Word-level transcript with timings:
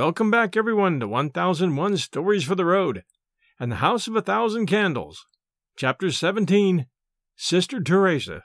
Welcome 0.00 0.30
back, 0.30 0.56
everyone, 0.56 0.98
to 1.00 1.06
1001 1.06 1.98
Stories 1.98 2.44
for 2.44 2.54
the 2.54 2.64
Road 2.64 3.04
and 3.58 3.70
the 3.70 3.84
House 3.84 4.08
of 4.08 4.16
a 4.16 4.22
Thousand 4.22 4.64
Candles. 4.64 5.26
Chapter 5.76 6.10
17 6.10 6.86
Sister 7.36 7.82
Theresa. 7.82 8.44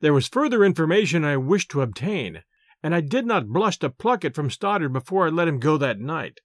There 0.00 0.14
was 0.14 0.28
further 0.28 0.64
information 0.64 1.26
I 1.26 1.36
wished 1.36 1.70
to 1.72 1.82
obtain, 1.82 2.42
and 2.82 2.94
I 2.94 3.02
did 3.02 3.26
not 3.26 3.48
blush 3.48 3.78
to 3.80 3.90
pluck 3.90 4.24
it 4.24 4.34
from 4.34 4.48
Stoddard 4.48 4.94
before 4.94 5.26
I 5.26 5.28
let 5.28 5.46
him 5.46 5.58
go 5.58 5.76
that 5.76 6.00
night. 6.00 6.40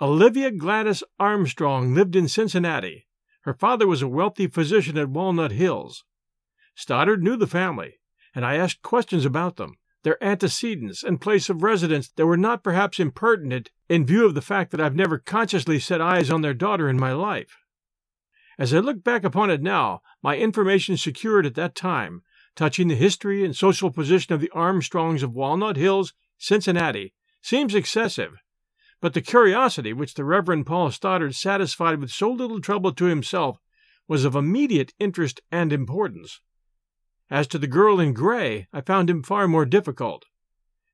Olivia 0.00 0.50
Gladys 0.50 1.02
Armstrong 1.20 1.94
lived 1.94 2.16
in 2.16 2.28
Cincinnati. 2.28 3.08
Her 3.42 3.52
father 3.52 3.86
was 3.86 4.00
a 4.00 4.08
wealthy 4.08 4.46
physician 4.46 4.96
at 4.96 5.10
Walnut 5.10 5.52
Hills. 5.52 6.02
Stoddard 6.74 7.22
knew 7.22 7.36
the 7.36 7.46
family, 7.46 7.98
and 8.34 8.42
I 8.46 8.56
asked 8.56 8.80
questions 8.80 9.26
about 9.26 9.56
them 9.56 9.74
their 10.06 10.22
antecedents 10.22 11.02
and 11.02 11.20
place 11.20 11.48
of 11.48 11.64
residence 11.64 12.10
that 12.10 12.26
were 12.26 12.36
not 12.36 12.62
perhaps 12.62 13.00
impertinent 13.00 13.72
in 13.88 14.06
view 14.06 14.24
of 14.24 14.36
the 14.36 14.40
fact 14.40 14.70
that 14.70 14.80
I've 14.80 14.94
never 14.94 15.18
consciously 15.18 15.80
set 15.80 16.00
eyes 16.00 16.30
on 16.30 16.42
their 16.42 16.54
daughter 16.54 16.88
in 16.88 16.96
my 16.96 17.12
life. 17.12 17.56
As 18.56 18.72
I 18.72 18.78
look 18.78 19.02
back 19.02 19.24
upon 19.24 19.50
it 19.50 19.60
now, 19.60 20.02
my 20.22 20.36
information 20.36 20.96
secured 20.96 21.44
at 21.44 21.56
that 21.56 21.74
time, 21.74 22.22
touching 22.54 22.86
the 22.86 22.94
history 22.94 23.44
and 23.44 23.56
social 23.56 23.90
position 23.90 24.32
of 24.32 24.40
the 24.40 24.52
Armstrongs 24.54 25.24
of 25.24 25.34
Walnut 25.34 25.76
Hills, 25.76 26.14
Cincinnati, 26.38 27.12
seems 27.42 27.74
excessive, 27.74 28.34
but 29.00 29.12
the 29.12 29.20
curiosity 29.20 29.92
which 29.92 30.14
the 30.14 30.24
Reverend 30.24 30.66
Paul 30.66 30.92
Stoddard 30.92 31.34
satisfied 31.34 32.00
with 32.00 32.12
so 32.12 32.30
little 32.30 32.60
trouble 32.60 32.92
to 32.92 33.06
himself 33.06 33.58
was 34.06 34.24
of 34.24 34.36
immediate 34.36 34.94
interest 35.00 35.40
and 35.50 35.72
importance. 35.72 36.40
As 37.30 37.46
to 37.48 37.58
the 37.58 37.66
girl 37.66 37.98
in 37.98 38.12
gray, 38.12 38.68
I 38.72 38.80
found 38.80 39.10
him 39.10 39.22
far 39.22 39.48
more 39.48 39.64
difficult. 39.64 40.26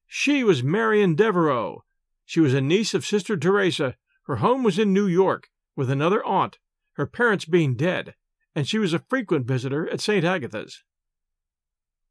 She 0.07 0.43
was 0.43 0.63
Marian 0.63 1.15
Devereux. 1.15 1.79
She 2.25 2.41
was 2.41 2.55
a 2.55 2.61
niece 2.61 2.95
of 2.95 3.05
Sister 3.05 3.37
Theresa. 3.37 3.97
Her 4.25 4.37
home 4.37 4.63
was 4.63 4.79
in 4.79 4.93
New 4.93 5.07
York, 5.07 5.51
with 5.77 5.91
another 5.91 6.25
aunt, 6.25 6.59
her 6.95 7.07
parents 7.07 7.45
being 7.45 7.75
dead, 7.75 8.15
and 8.55 8.67
she 8.67 8.79
was 8.79 8.95
a 8.95 8.99
frequent 8.99 9.47
visitor 9.47 9.89
at 9.91 10.01
St. 10.01 10.25
Agatha's. 10.25 10.83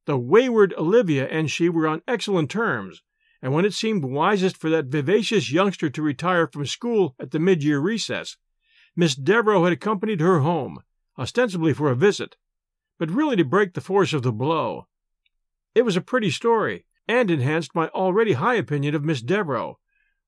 The 0.05 0.17
wayward 0.17 0.73
Olivia 0.77 1.27
and 1.27 1.49
she 1.49 1.69
were 1.69 1.87
on 1.87 2.01
excellent 2.07 2.49
terms, 2.49 3.01
and 3.41 3.53
when 3.53 3.65
it 3.65 3.73
seemed 3.73 4.03
wisest 4.03 4.57
for 4.57 4.69
that 4.69 4.85
vivacious 4.85 5.51
youngster 5.51 5.89
to 5.89 6.01
retire 6.01 6.47
from 6.47 6.65
school 6.65 7.15
at 7.19 7.31
the 7.31 7.39
mid 7.39 7.63
year 7.63 7.79
recess, 7.79 8.37
Miss 8.95 9.15
Devereux 9.15 9.63
had 9.63 9.73
accompanied 9.73 10.19
her 10.19 10.39
home, 10.39 10.83
ostensibly 11.17 11.73
for 11.73 11.89
a 11.89 11.95
visit, 11.95 12.35
but 13.01 13.09
really 13.09 13.35
to 13.35 13.43
break 13.43 13.73
the 13.73 13.81
force 13.81 14.13
of 14.13 14.21
the 14.21 14.31
blow. 14.31 14.85
It 15.73 15.81
was 15.81 15.97
a 15.97 16.01
pretty 16.01 16.29
story, 16.29 16.85
and 17.07 17.31
enhanced 17.31 17.73
my 17.73 17.87
already 17.87 18.33
high 18.33 18.53
opinion 18.53 18.93
of 18.93 19.03
Miss 19.03 19.23
Devereux, 19.23 19.73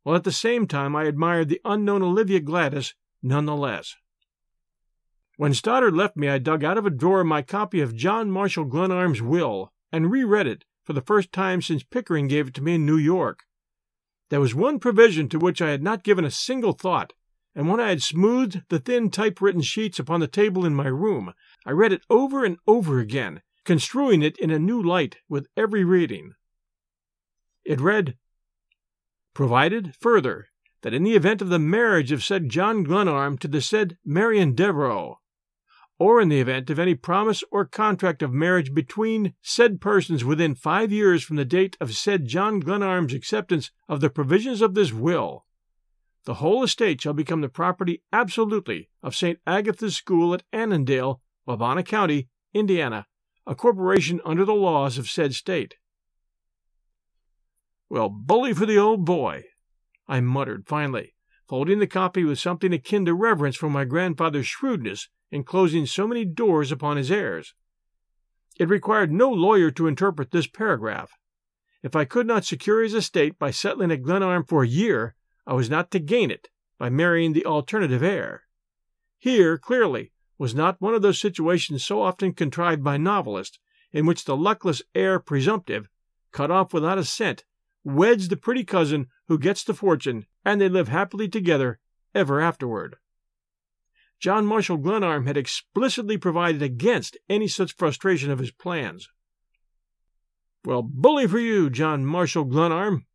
while 0.02 0.16
at 0.16 0.24
the 0.24 0.32
same 0.32 0.66
time 0.66 0.96
I 0.96 1.04
admired 1.04 1.50
the 1.50 1.62
unknown 1.64 2.02
Olivia 2.02 2.40
Gladys 2.40 2.96
none 3.22 3.46
the 3.46 3.56
less. 3.56 3.96
When 5.38 5.54
Stoddard 5.54 5.94
left 5.94 6.18
me, 6.18 6.28
I 6.30 6.40
dug 6.40 6.64
out 6.64 6.80
of 6.80 6.88
a 6.88 6.90
drawer 6.90 7.24
my 7.24 7.44
copy 7.44 7.80
of 7.80 7.96
John 7.96 8.32
Marshall 8.32 8.66
Glenarm's 8.66 9.22
will 9.22 9.72
and 9.92 10.10
reread 10.10 10.48
it 10.48 10.66
for 10.84 10.94
the 10.94 11.02
first 11.02 11.32
time 11.32 11.62
since 11.62 11.83
Pickering 11.83 12.28
gave 12.28 12.48
it 12.48 12.54
to 12.56 12.64
me 12.64 12.73
in 12.73 12.88
New 12.88 12.98
York. 12.98 13.44
There 14.30 14.42
was 14.42 14.56
one 14.56 14.80
provision 14.80 15.30
to 15.30 15.38
which 15.38 15.62
I 15.62 15.70
had 15.70 15.83
not 15.83 16.02
given 16.02 16.26
a 16.26 16.32
single 16.32 16.73
thought, 16.73 17.14
and 17.54 17.70
when 17.70 17.80
I 17.80 17.89
had 17.89 18.02
smoothed 18.02 18.64
the 18.70 18.80
thin 18.80 19.12
typewritten 19.12 19.62
sheets 19.62 20.00
upon 20.00 20.22
the 20.22 20.28
table 20.28 20.66
in 20.66 20.73
my 20.73 20.88
room, 20.88 21.36
I 21.66 21.72
read 21.72 21.94
it 21.94 22.02
over 22.10 22.44
and 22.44 22.58
over 22.68 23.00
again, 23.00 23.42
construing 23.64 24.22
it 24.22 24.38
in 24.38 24.52
a 24.52 24.60
new 24.60 24.82
light 24.82 25.18
with 25.30 25.48
every 25.56 25.84
reading. 25.84 26.34
It 27.64 27.80
read, 27.80 28.18
Provided, 29.34 29.96
further, 30.00 30.48
that 30.82 30.94
in 30.94 31.04
the 31.04 31.16
event 31.16 31.42
of 31.42 31.50
the 31.50 31.60
marriage 31.60 32.12
of 32.12 32.24
said 32.24 32.50
John 32.50 32.84
Glenarm 32.84 33.38
to 33.40 33.48
the 33.48 33.62
said 33.62 33.98
Marian 34.06 34.54
Devereux, 34.54 35.16
or 35.98 36.20
in 36.20 36.30
the 36.30 36.42
event 36.42 36.70
of 36.70 36.78
any 36.78 36.96
promise 36.96 37.44
or 37.52 37.66
contract 37.66 38.22
of 38.22 38.34
marriage 38.34 38.74
between 38.74 39.34
said 39.42 39.80
persons 39.80 40.26
within 40.26 40.56
five 40.56 40.92
years 40.92 41.24
from 41.24 41.38
the 41.38 41.45
date 41.45 41.78
of 41.80 41.95
said 41.95 42.28
John 42.28 42.60
Glenarm's 42.60 43.14
acceptance 43.14 43.72
of 43.88 44.02
the 44.02 44.10
provisions 44.10 44.62
of 44.62 44.74
this 44.74 44.92
will, 44.92 45.45
the 46.26 46.36
whole 46.36 46.64
estate 46.64 47.02
shall 47.02 47.14
become 47.14 47.42
the 47.42 47.50
property 47.50 48.02
absolutely 48.14 48.90
of 49.02 49.16
St. 49.16 49.40
Agatha's 49.45 49.98
School 49.98 50.34
at 50.34 50.44
Annandale 50.54 51.22
Wabana 51.48 51.86
County, 51.86 52.30
Indiana, 52.54 53.08
a 53.45 53.55
corporation 53.55 54.21
under 54.23 54.45
the 54.45 54.54
laws 54.54 54.98
of 54.98 55.09
said 55.09 55.33
state. 55.33 55.76
Well, 57.89 58.09
bully 58.09 58.54
for 58.54 58.65
the 58.65 58.77
old 58.77 59.05
boy, 59.05 59.43
I 60.08 60.21
muttered 60.21 60.67
finally, 60.67 61.15
folding 61.48 61.80
the 61.80 61.87
copy 61.87 62.23
with 62.23 62.39
something 62.39 62.73
akin 62.73 63.05
to 63.05 63.14
reverence 63.14 63.58
for 63.58 63.70
my 63.70 63.83
grandfather's 63.83 64.48
shrewdness 64.48 65.09
in 65.32 65.43
closing 65.43 65.86
so 65.86 66.08
many 66.08 66.23
doors 66.26 66.71
upon 66.71 66.98
his 66.98 67.11
heirs. 67.11 67.53
It 68.58 68.70
required 68.70 69.11
no 69.11 69.30
lawyer 69.30 69.71
to 69.71 69.87
interpret 69.87 70.32
this 70.32 70.48
paragraph. 70.48 71.11
If 71.82 71.95
I 71.95 72.05
could 72.05 72.27
not 72.27 72.45
secure 72.45 72.82
his 72.82 72.93
estate 72.93 73.37
by 73.37 73.52
settling 73.52 73.92
at 73.92 74.03
Glenarm 74.03 74.45
for 74.45 74.64
a 74.64 74.67
year, 74.67 75.15
I 75.45 75.53
was 75.53 75.70
not 75.70 75.92
to 75.92 75.99
gain 75.99 76.32
it 76.32 76.48
by 76.77 76.89
marrying 76.89 77.33
the 77.33 77.45
alternative 77.45 78.02
heir. 78.02 78.43
Here, 79.20 79.58
clearly, 79.58 80.13
was 80.43 80.54
not 80.54 80.81
one 80.81 80.93
of 80.93 81.02
those 81.02 81.21
situations 81.21 81.86
so 81.86 82.02
often 82.02 82.33
contrived 82.33 82.83
by 82.83 82.98
novelists, 82.98 83.59
in 83.93 84.05
which 84.05 84.26
the 84.26 84.36
luckless 84.36 84.81
heir 84.93 85.17
presumptive, 85.17 85.87
cut 86.33 86.52
off 86.52 86.73
without 86.73 86.98
a 86.98 87.05
cent, 87.05 87.45
weds 87.86 88.27
the 88.27 88.36
pretty 88.36 88.65
cousin 88.65 89.08
who 89.30 89.39
gets 89.39 89.64
the 89.64 89.73
fortune, 89.73 90.26
and 90.43 90.59
they 90.59 90.67
live 90.67 90.89
happily 90.89 91.30
together 91.30 91.80
ever 92.14 92.42
afterward. 92.42 92.98
John 94.20 94.45
Marshall 94.45 94.76
Glenarm 94.76 95.27
had 95.27 95.37
explicitly 95.37 96.17
provided 96.17 96.61
against 96.61 97.15
any 97.30 97.48
such 97.48 97.77
frustration 97.77 98.30
of 98.30 98.39
his 98.39 98.52
plans. 98.52 99.08
Well, 100.65 100.82
bully 100.82 101.26
for 101.26 101.39
you, 101.39 101.70
John 101.70 102.05
Marshall 102.05 102.43
Glenarm! 102.43 103.05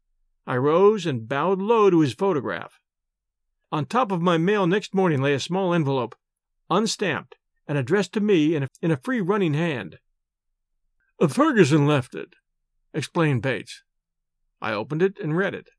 I 0.47 0.57
rose 0.57 1.05
and 1.05 1.29
bowed 1.29 1.59
low 1.59 1.91
to 1.91 2.01
his 2.01 2.15
photograph. 2.15 2.81
On 3.71 3.85
top 3.85 4.13
of 4.13 4.23
my 4.23 4.39
mail 4.39 4.67
next 4.67 4.95
morning 4.95 5.21
lay 5.21 5.35
a 5.35 5.39
small 5.39 5.75
envelope 5.75 6.17
unstamped, 6.71 7.37
and 7.67 7.77
addressed 7.77 8.13
to 8.15 8.21
me 8.21 8.55
in 8.55 8.63
a, 8.65 8.69
in 8.83 8.91
a 8.91 8.97
free 8.97 9.21
running 9.21 9.55
hand. 9.55 9.99
Ferguson 11.29 11.87
left 11.87 12.15
it, 12.15 12.35
explained 12.95 13.43
Bates. 13.43 13.83
I 14.61 14.73
opened 14.73 15.03
it 15.03 15.19
and 15.19 15.37
read 15.37 15.55
it. 15.55 15.71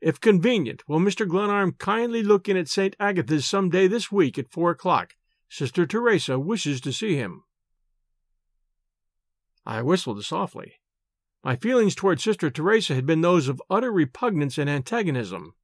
If 0.00 0.20
convenient, 0.20 0.86
will 0.86 1.00
Mr. 1.00 1.26
Glenarm 1.26 1.72
kindly 1.72 2.22
look 2.22 2.48
in 2.48 2.56
at 2.56 2.68
St. 2.68 2.94
Agatha's 3.00 3.46
some 3.46 3.70
day 3.70 3.86
this 3.86 4.12
week 4.12 4.38
at 4.38 4.50
four 4.50 4.70
o'clock? 4.70 5.14
Sister 5.48 5.86
Theresa 5.86 6.38
wishes 6.38 6.80
to 6.82 6.92
see 6.92 7.16
him. 7.16 7.44
I 9.64 9.80
whistled 9.80 10.22
softly. 10.24 10.74
My 11.42 11.56
feelings 11.56 11.94
toward 11.94 12.20
Sister 12.20 12.50
Theresa 12.50 12.94
had 12.94 13.06
been 13.06 13.22
those 13.22 13.48
of 13.48 13.62
utter 13.70 13.92
repugnance 13.92 14.58
and 14.58 14.68
antagonism. 14.68 15.54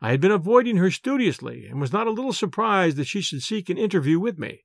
I 0.00 0.10
had 0.10 0.20
been 0.20 0.30
avoiding 0.30 0.76
her 0.76 0.90
studiously, 0.90 1.66
and 1.66 1.80
was 1.80 1.92
not 1.92 2.06
a 2.06 2.10
little 2.10 2.32
surprised 2.32 2.96
that 2.98 3.06
she 3.06 3.20
should 3.20 3.42
seek 3.42 3.70
an 3.70 3.78
interview 3.78 4.20
with 4.20 4.38
me. 4.38 4.64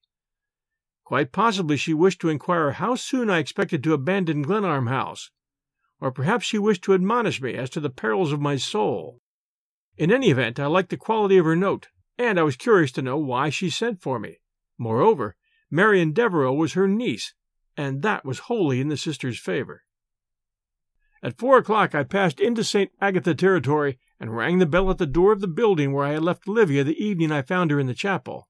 Quite 1.04 1.32
possibly 1.32 1.78
she 1.78 1.94
wished 1.94 2.22
to 2.22 2.30
inquire 2.30 2.72
how 2.72 2.96
soon 2.96 3.30
I 3.30 3.40
expected 3.40 3.84
to 3.84 3.94
abandon 3.94 4.42
Glenarm 4.42 4.88
House, 4.88 5.32
or 6.00 6.12
perhaps 6.12 6.46
she 6.46 6.58
wished 6.58 6.84
to 6.84 6.94
admonish 6.94 7.42
me 7.42 7.54
as 7.54 7.70
to 7.72 7.80
the 7.80 7.90
perils 7.90 8.32
of 8.32 8.42
my 8.42 8.56
soul. 8.56 9.22
In 9.98 10.12
any 10.12 10.30
event, 10.32 10.60
I 10.60 10.66
liked 10.68 10.90
the 10.90 10.98
quality 10.98 11.38
of 11.38 11.46
her 11.46 11.56
note, 11.56 11.90
and 12.18 12.40
I 12.40 12.44
was 12.44 12.56
curious 12.56 12.92
to 12.94 13.02
know 13.02 13.18
why 13.18 13.50
she 13.50 13.70
sent 13.70 14.02
for 14.02 14.20
me. 14.20 14.40
Moreover, 14.78 15.36
Marian 15.70 16.12
Devereux 16.12 16.54
was 16.54 16.74
her 16.74 16.88
niece, 16.88 17.34
and 17.78 18.02
that 18.02 18.26
was 18.26 18.40
wholly 18.40 18.82
in 18.82 18.90
the 18.90 18.98
sister's 18.98 19.40
favor. 19.40 19.84
At 21.24 21.38
four 21.38 21.58
o'clock 21.58 21.94
I 21.94 22.04
passed 22.04 22.40
into 22.40 22.64
St. 22.64 22.92
Agatha 23.00 23.36
territory 23.36 24.00
and 24.20 24.36
rang 24.36 24.58
the 24.58 24.66
bell 24.66 24.90
at 24.90 24.98
the 24.98 25.06
door 25.06 25.32
of 25.32 25.40
the 25.40 25.48
building 25.48 25.94
where 25.94 26.06
I 26.06 26.14
had 26.14 26.24
left 26.24 26.48
Olivia 26.48 26.84
the 26.84 27.04
evening 27.04 27.32
I 27.32 27.44
found 27.44 27.70
her 27.70 27.80
in 27.80 27.88
the 27.88 27.94
chapel. 27.94 28.50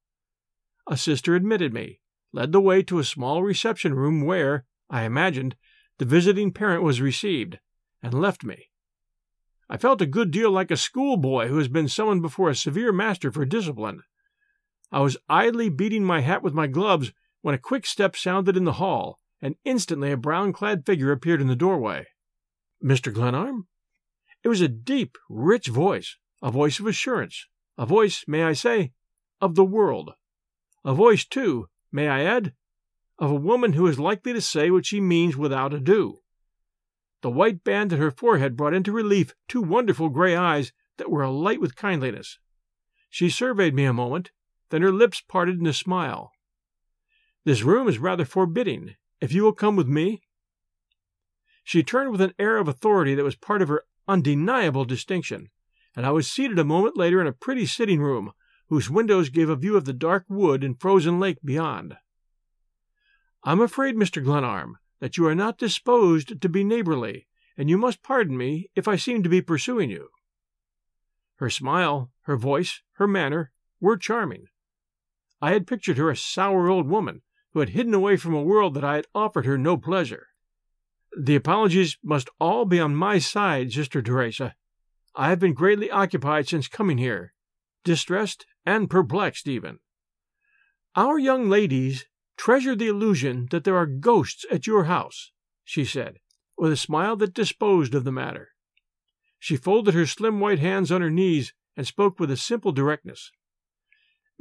A 0.87 0.95
sister 0.95 1.35
admitted 1.35 1.73
me, 1.73 1.99
led 2.31 2.53
the 2.53 2.61
way 2.61 2.81
to 2.83 2.99
a 2.99 3.03
small 3.03 3.43
reception 3.43 3.93
room 3.93 4.21
where, 4.21 4.65
I 4.89 5.03
imagined, 5.03 5.55
the 5.97 6.05
visiting 6.05 6.51
parent 6.51 6.81
was 6.81 7.01
received, 7.01 7.59
and 8.01 8.13
left 8.13 8.43
me. 8.43 8.69
I 9.69 9.77
felt 9.77 10.01
a 10.01 10.05
good 10.05 10.31
deal 10.31 10.51
like 10.51 10.71
a 10.71 10.77
schoolboy 10.77 11.47
who 11.47 11.57
has 11.57 11.67
been 11.67 11.87
summoned 11.87 12.21
before 12.21 12.49
a 12.49 12.55
severe 12.55 12.91
master 12.91 13.31
for 13.31 13.45
discipline. 13.45 14.01
I 14.91 14.99
was 15.01 15.17
idly 15.29 15.69
beating 15.69 16.03
my 16.03 16.21
hat 16.21 16.41
with 16.41 16.53
my 16.53 16.67
gloves 16.67 17.11
when 17.41 17.55
a 17.55 17.59
quick 17.59 17.85
step 17.85 18.15
sounded 18.15 18.55
in 18.55 18.63
the 18.63 18.73
hall, 18.73 19.19
and 19.41 19.55
instantly 19.63 20.11
a 20.11 20.17
brown 20.17 20.53
clad 20.53 20.85
figure 20.85 21.11
appeared 21.11 21.41
in 21.41 21.47
the 21.47 21.55
doorway. 21.55 22.07
Mr. 22.83 23.13
Glenarm? 23.13 23.67
It 24.43 24.47
was 24.47 24.61
a 24.61 24.67
deep, 24.67 25.17
rich 25.29 25.67
voice, 25.67 26.17
a 26.41 26.51
voice 26.51 26.79
of 26.79 26.87
assurance, 26.87 27.47
a 27.77 27.85
voice, 27.85 28.25
may 28.27 28.43
I 28.43 28.53
say, 28.53 28.91
of 29.39 29.55
the 29.55 29.65
world. 29.65 30.11
A 30.83 30.93
voice, 30.93 31.25
too, 31.25 31.67
may 31.91 32.07
I 32.07 32.23
add, 32.23 32.53
of 33.19 33.29
a 33.29 33.35
woman 33.35 33.73
who 33.73 33.85
is 33.87 33.99
likely 33.99 34.33
to 34.33 34.41
say 34.41 34.71
what 34.71 34.85
she 34.85 34.99
means 34.99 35.37
without 35.37 35.73
ado. 35.73 36.21
The 37.21 37.29
white 37.29 37.63
band 37.63 37.93
at 37.93 37.99
her 37.99 38.09
forehead 38.09 38.57
brought 38.57 38.73
into 38.73 38.91
relief 38.91 39.35
two 39.47 39.61
wonderful 39.61 40.09
gray 40.09 40.35
eyes 40.35 40.73
that 40.97 41.11
were 41.11 41.21
alight 41.21 41.61
with 41.61 41.75
kindliness. 41.75 42.39
She 43.09 43.29
surveyed 43.29 43.75
me 43.75 43.85
a 43.85 43.93
moment, 43.93 44.31
then 44.69 44.81
her 44.81 44.91
lips 44.91 45.21
parted 45.21 45.59
in 45.59 45.67
a 45.67 45.73
smile. 45.73 46.31
This 47.43 47.61
room 47.61 47.87
is 47.87 47.99
rather 47.99 48.25
forbidding. 48.25 48.95
If 49.19 49.33
you 49.33 49.43
will 49.43 49.53
come 49.53 49.75
with 49.75 49.87
me. 49.87 50.23
She 51.63 51.83
turned 51.83 52.11
with 52.11 52.21
an 52.21 52.33
air 52.39 52.57
of 52.57 52.67
authority 52.67 53.15
that 53.15 53.23
was 53.23 53.35
part 53.35 53.61
of 53.61 53.67
her 53.69 53.85
undeniable 54.07 54.85
distinction, 54.85 55.49
and 55.95 56.05
I 56.05 56.11
was 56.11 56.29
seated 56.29 56.59
a 56.59 56.63
moment 56.63 56.97
later 56.97 57.21
in 57.21 57.27
a 57.27 57.33
pretty 57.33 57.65
sitting 57.65 58.01
room, 58.01 58.33
whose 58.67 58.89
windows 58.89 59.29
gave 59.29 59.49
a 59.49 59.55
view 59.55 59.75
of 59.75 59.85
the 59.85 59.93
dark 59.93 60.25
wood 60.29 60.63
and 60.63 60.79
frozen 60.79 61.19
lake 61.19 61.39
beyond. 61.43 61.97
I'm 63.43 63.59
afraid, 63.59 63.95
Mr. 63.95 64.23
Glenarm, 64.23 64.77
that 64.99 65.17
you 65.17 65.27
are 65.27 65.35
not 65.35 65.57
disposed 65.57 66.41
to 66.41 66.49
be 66.49 66.63
neighborly, 66.63 67.27
and 67.57 67.69
you 67.69 67.77
must 67.77 68.03
pardon 68.03 68.37
me 68.37 68.69
if 68.75 68.87
I 68.87 68.95
seem 68.95 69.23
to 69.23 69.29
be 69.29 69.41
pursuing 69.41 69.89
you. 69.89 70.09
Her 71.35 71.49
smile, 71.49 72.11
her 72.21 72.37
voice, 72.37 72.81
her 72.93 73.07
manner 73.07 73.51
were 73.79 73.97
charming. 73.97 74.45
I 75.41 75.53
had 75.53 75.67
pictured 75.67 75.97
her 75.97 76.09
a 76.09 76.15
sour 76.15 76.69
old 76.69 76.87
woman 76.87 77.23
who 77.51 77.59
had 77.59 77.69
hidden 77.69 77.93
away 77.93 78.15
from 78.15 78.33
a 78.33 78.43
world 78.43 78.75
that 78.75 78.83
I 78.83 78.95
had 78.95 79.07
offered 79.13 79.45
her 79.45 79.57
no 79.57 79.75
pleasure. 79.75 80.27
The 81.17 81.35
apologies 81.35 81.97
must 82.03 82.29
all 82.39 82.65
be 82.65 82.79
on 82.79 82.95
my 82.95 83.19
side, 83.19 83.73
Sister 83.73 84.01
Theresa. 84.01 84.55
I 85.15 85.29
have 85.29 85.39
been 85.39 85.53
greatly 85.53 85.91
occupied 85.91 86.47
since 86.47 86.69
coming 86.69 86.97
here, 86.97 87.33
distressed 87.83 88.45
and 88.65 88.89
perplexed 88.89 89.47
even. 89.47 89.79
Our 90.95 91.19
young 91.19 91.49
ladies 91.49 92.05
treasure 92.37 92.75
the 92.75 92.87
illusion 92.87 93.47
that 93.51 93.65
there 93.65 93.75
are 93.75 93.85
ghosts 93.85 94.45
at 94.49 94.65
your 94.65 94.85
house, 94.85 95.31
she 95.65 95.83
said, 95.83 96.19
with 96.57 96.71
a 96.71 96.77
smile 96.77 97.15
that 97.17 97.33
disposed 97.33 97.93
of 97.93 98.03
the 98.03 98.11
matter. 98.11 98.49
She 99.37 99.57
folded 99.57 99.93
her 99.93 100.05
slim 100.05 100.39
white 100.39 100.59
hands 100.59 100.91
on 100.91 101.01
her 101.01 101.09
knees 101.09 101.53
and 101.75 101.85
spoke 101.85 102.19
with 102.19 102.31
a 102.31 102.37
simple 102.37 102.71
directness. 102.71 103.31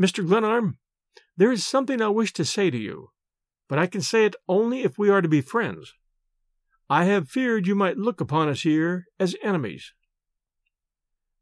Mr. 0.00 0.26
Glenarm, 0.26 0.78
there 1.36 1.50
is 1.50 1.66
something 1.66 2.00
I 2.00 2.08
wish 2.08 2.32
to 2.34 2.44
say 2.44 2.70
to 2.70 2.78
you, 2.78 3.10
but 3.68 3.78
I 3.78 3.86
can 3.86 4.02
say 4.02 4.24
it 4.24 4.36
only 4.48 4.82
if 4.82 4.98
we 4.98 5.10
are 5.10 5.20
to 5.20 5.28
be 5.28 5.40
friends. 5.40 5.94
I 6.90 7.04
have 7.04 7.30
feared 7.30 7.68
you 7.68 7.76
might 7.76 7.98
look 7.98 8.20
upon 8.20 8.48
us 8.48 8.62
here 8.62 9.06
as 9.20 9.36
enemies. 9.44 9.92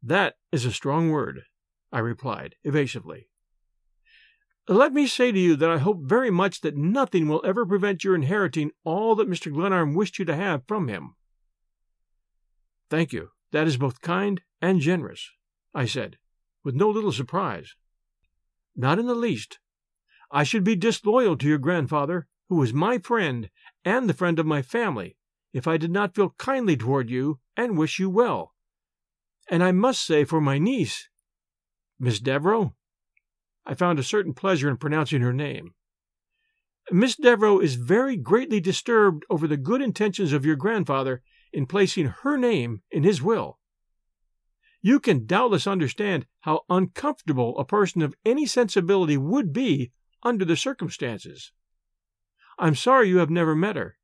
That 0.03 0.35
is 0.51 0.63
a 0.63 0.71
strong 0.71 1.09
word, 1.09 1.41
I 1.91 1.99
replied 1.99 2.53
evasively. 2.63 3.29
Let 4.67 4.93
me 4.93 5.07
say 5.07 5.31
to 5.31 5.39
you 5.39 5.55
that 5.55 5.71
I 5.71 5.79
hope 5.79 6.01
very 6.03 6.29
much 6.29 6.61
that 6.61 6.77
nothing 6.77 7.27
will 7.27 7.41
ever 7.43 7.65
prevent 7.65 8.03
your 8.03 8.13
inheriting 8.13 8.69
all 8.83 9.15
that 9.15 9.27
Mr. 9.27 9.51
Glenarm 9.51 9.95
wished 9.95 10.19
you 10.19 10.25
to 10.25 10.35
have 10.35 10.67
from 10.67 10.87
him. 10.87 11.15
Thank 12.91 13.11
you. 13.11 13.29
That 13.51 13.65
is 13.65 13.77
both 13.77 14.01
kind 14.01 14.41
and 14.61 14.79
generous, 14.79 15.31
I 15.73 15.85
said, 15.87 16.19
with 16.63 16.75
no 16.75 16.91
little 16.91 17.11
surprise. 17.11 17.73
Not 18.75 18.99
in 18.99 19.07
the 19.07 19.15
least. 19.15 19.57
I 20.29 20.43
should 20.43 20.63
be 20.63 20.75
disloyal 20.75 21.35
to 21.37 21.47
your 21.47 21.57
grandfather, 21.57 22.27
who 22.49 22.57
was 22.57 22.71
my 22.71 22.99
friend 22.99 23.49
and 23.83 24.07
the 24.07 24.13
friend 24.13 24.37
of 24.37 24.45
my 24.45 24.61
family, 24.61 25.15
if 25.53 25.67
I 25.67 25.77
did 25.77 25.91
not 25.91 26.15
feel 26.15 26.35
kindly 26.37 26.77
toward 26.77 27.09
you 27.09 27.39
and 27.57 27.77
wish 27.77 27.99
you 27.99 28.09
well. 28.09 28.53
And 29.49 29.63
I 29.63 29.71
must 29.71 30.05
say 30.05 30.23
for 30.23 30.39
my 30.39 30.57
niece, 30.57 31.09
Miss 31.99 32.19
Devereux, 32.19 32.73
I 33.65 33.73
found 33.73 33.99
a 33.99 34.03
certain 34.03 34.33
pleasure 34.33 34.69
in 34.69 34.77
pronouncing 34.77 35.21
her 35.21 35.33
name. 35.33 35.73
Miss 36.91 37.15
Devereux 37.15 37.59
is 37.59 37.75
very 37.75 38.17
greatly 38.17 38.59
disturbed 38.59 39.25
over 39.29 39.47
the 39.47 39.57
good 39.57 39.81
intentions 39.81 40.33
of 40.33 40.45
your 40.45 40.55
grandfather 40.55 41.21
in 41.53 41.65
placing 41.65 42.07
her 42.07 42.37
name 42.37 42.81
in 42.89 43.03
his 43.03 43.21
will. 43.21 43.59
You 44.81 44.99
can 44.99 45.25
doubtless 45.25 45.67
understand 45.67 46.25
how 46.41 46.61
uncomfortable 46.69 47.57
a 47.59 47.65
person 47.65 48.01
of 48.01 48.15
any 48.25 48.45
sensibility 48.45 49.17
would 49.17 49.51
be 49.51 49.91
under 50.23 50.45
the 50.45 50.55
circumstances. 50.55 51.51
I'm 52.57 52.75
sorry 52.75 53.09
you 53.09 53.17
have 53.17 53.29
never 53.29 53.55
met 53.55 53.75
her. 53.75 53.98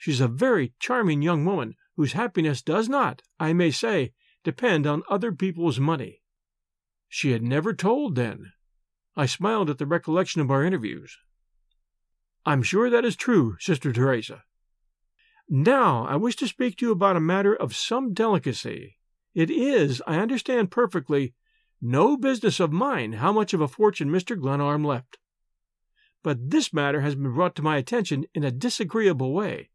She's 0.00 0.22
a 0.22 0.28
very 0.28 0.72
charming 0.80 1.20
young 1.20 1.44
woman 1.44 1.74
whose 1.94 2.14
happiness 2.14 2.62
does 2.62 2.88
not, 2.88 3.20
I 3.38 3.52
may 3.52 3.70
say, 3.70 4.14
depend 4.42 4.86
on 4.86 5.02
other 5.10 5.30
people's 5.30 5.78
money. 5.78 6.22
She 7.06 7.32
had 7.32 7.42
never 7.42 7.74
told, 7.74 8.14
then. 8.14 8.54
I 9.14 9.26
smiled 9.26 9.68
at 9.68 9.76
the 9.76 9.84
recollection 9.84 10.40
of 10.40 10.50
our 10.50 10.64
interviews. 10.64 11.18
I'm 12.46 12.62
sure 12.62 12.88
that 12.88 13.04
is 13.04 13.14
true, 13.14 13.58
Sister 13.60 13.92
Theresa. 13.92 14.44
Now 15.50 16.06
I 16.06 16.16
wish 16.16 16.36
to 16.36 16.48
speak 16.48 16.78
to 16.78 16.86
you 16.86 16.92
about 16.92 17.16
a 17.16 17.20
matter 17.20 17.54
of 17.54 17.76
some 17.76 18.14
delicacy. 18.14 18.96
It 19.34 19.50
is, 19.50 20.00
I 20.06 20.16
understand 20.16 20.70
perfectly, 20.70 21.34
no 21.82 22.16
business 22.16 22.58
of 22.58 22.72
mine 22.72 23.12
how 23.12 23.34
much 23.34 23.52
of 23.52 23.60
a 23.60 23.68
fortune 23.68 24.08
Mr. 24.08 24.40
Glenarm 24.40 24.82
left. 24.82 25.18
But 26.22 26.48
this 26.48 26.72
matter 26.72 27.02
has 27.02 27.16
been 27.16 27.34
brought 27.34 27.54
to 27.56 27.62
my 27.62 27.76
attention 27.76 28.24
in 28.34 28.44
a 28.44 28.50
disagreeable 28.50 29.34
way. 29.34 29.68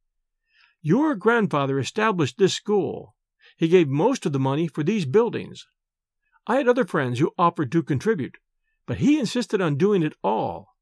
Your 0.88 1.16
grandfather 1.16 1.80
established 1.80 2.38
this 2.38 2.54
school. 2.54 3.16
He 3.58 3.68
gave 3.68 3.88
most 3.88 4.24
of 4.28 4.34
the 4.34 4.40
money 4.40 4.68
for 4.68 4.84
these 4.84 5.06
buildings. 5.06 5.66
I 6.46 6.58
had 6.58 6.68
other 6.68 6.86
friends 6.86 7.18
who 7.18 7.34
offered 7.40 7.72
to 7.72 7.82
contribute, 7.82 8.38
but 8.86 8.98
he 8.98 9.18
insisted 9.18 9.62
on 9.62 9.78
doing 9.78 10.04
it 10.04 10.14
all. 10.24 10.76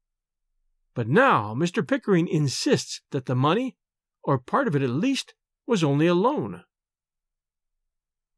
But 0.92 1.08
now 1.08 1.54
Mr. 1.54 1.88
Pickering 1.88 2.28
insists 2.28 3.00
that 3.12 3.24
the 3.24 3.34
money, 3.34 3.78
or 4.22 4.36
part 4.36 4.68
of 4.68 4.76
it 4.76 4.82
at 4.82 4.90
least, 4.90 5.32
was 5.66 5.82
only 5.82 6.06
a 6.06 6.12
loan. 6.12 6.64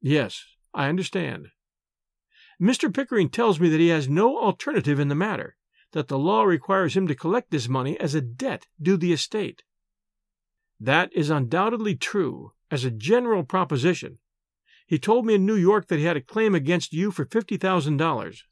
Yes, 0.00 0.44
I 0.72 0.88
understand. 0.88 1.48
Mr. 2.62 2.94
Pickering 2.94 3.28
tells 3.28 3.58
me 3.58 3.68
that 3.70 3.80
he 3.80 3.88
has 3.88 4.08
no 4.08 4.38
alternative 4.38 5.00
in 5.00 5.08
the 5.08 5.16
matter, 5.16 5.56
that 5.90 6.06
the 6.06 6.16
law 6.16 6.44
requires 6.44 6.96
him 6.96 7.08
to 7.08 7.16
collect 7.16 7.50
this 7.50 7.68
money 7.68 7.98
as 7.98 8.14
a 8.14 8.20
debt 8.20 8.68
due 8.80 8.96
the 8.96 9.12
estate. 9.12 9.64
That 10.78 11.10
is 11.14 11.30
undoubtedly 11.30 11.96
true, 11.96 12.52
as 12.70 12.84
a 12.84 12.90
general 12.90 13.44
proposition. 13.44 14.18
He 14.86 14.98
told 14.98 15.26
me 15.26 15.34
in 15.34 15.46
New 15.46 15.56
York 15.56 15.88
that 15.88 15.98
he 15.98 16.04
had 16.04 16.16
a 16.16 16.20
claim 16.20 16.54
against 16.54 16.92
you 16.92 17.10
for 17.10 17.24
fifty 17.24 17.56
thousand 17.56 17.96
dollars. 17.96 18.44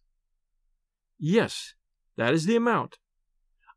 Yes, 1.19 1.75
that 2.17 2.35
is 2.35 2.47
the 2.47 2.57
amount. 2.57 2.99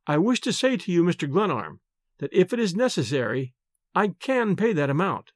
I 0.08 0.18
wish 0.18 0.39
to 0.42 0.54
say 0.54 0.77
to 0.77 0.92
you, 0.92 1.04
Mr. 1.04 1.30
Glenarm, 1.30 1.82
that 2.20 2.34
if 2.34 2.54
it 2.54 2.60
is 2.60 2.75
necessary, 2.75 3.54
I 3.94 4.10
can 4.20 4.56
pay 4.56 4.74
that 4.74 4.89
amount. 4.89 5.32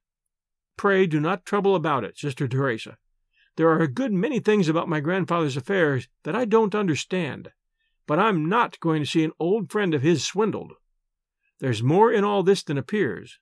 Pray 0.78 1.06
do 1.06 1.20
not 1.20 1.46
trouble 1.46 1.76
about 1.76 2.04
it, 2.04 2.18
Sister 2.18 2.48
Theresa. 2.48 2.98
There 3.58 3.70
are 3.70 3.82
a 3.82 3.88
good 3.88 4.14
many 4.14 4.40
things 4.40 4.70
about 4.70 4.90
my 4.90 5.00
grandfather's 5.00 5.58
affairs 5.58 6.08
that 6.24 6.36
I 6.36 6.46
don't 6.46 6.74
understand, 6.74 7.52
but 8.08 8.18
I'm 8.18 8.48
not 8.48 8.80
going 8.80 9.02
to 9.02 9.10
see 9.10 9.24
an 9.24 9.34
old 9.40 9.72
friend 9.72 9.94
of 9.94 10.02
his 10.02 10.26
swindled. 10.26 10.74
There's 11.62 11.84
more 11.84 12.12
in 12.12 12.24
all 12.24 12.42
this 12.42 12.64
than 12.64 12.80
appears. 12.80 13.40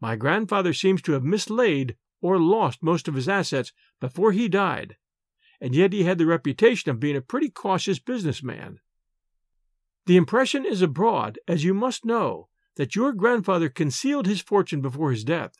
My 0.00 0.14
grandfather 0.14 0.72
seems 0.72 1.02
to 1.02 1.12
have 1.12 1.24
mislaid 1.24 1.96
or 2.20 2.38
lost 2.38 2.84
most 2.84 3.08
of 3.08 3.14
his 3.14 3.28
assets 3.28 3.72
before 4.00 4.30
he 4.30 4.48
died, 4.48 4.96
and 5.60 5.74
yet 5.74 5.92
he 5.92 6.04
had 6.04 6.18
the 6.18 6.26
reputation 6.26 6.92
of 6.92 7.00
being 7.00 7.16
a 7.16 7.20
pretty 7.20 7.50
cautious 7.50 7.98
business 7.98 8.44
man. 8.44 8.78
The 10.06 10.16
impression 10.16 10.64
is 10.64 10.82
abroad, 10.82 11.40
as 11.48 11.64
you 11.64 11.74
must 11.74 12.04
know, 12.04 12.48
that 12.76 12.94
your 12.94 13.12
grandfather 13.12 13.68
concealed 13.68 14.26
his 14.26 14.40
fortune 14.40 14.80
before 14.80 15.10
his 15.10 15.24
death. 15.24 15.54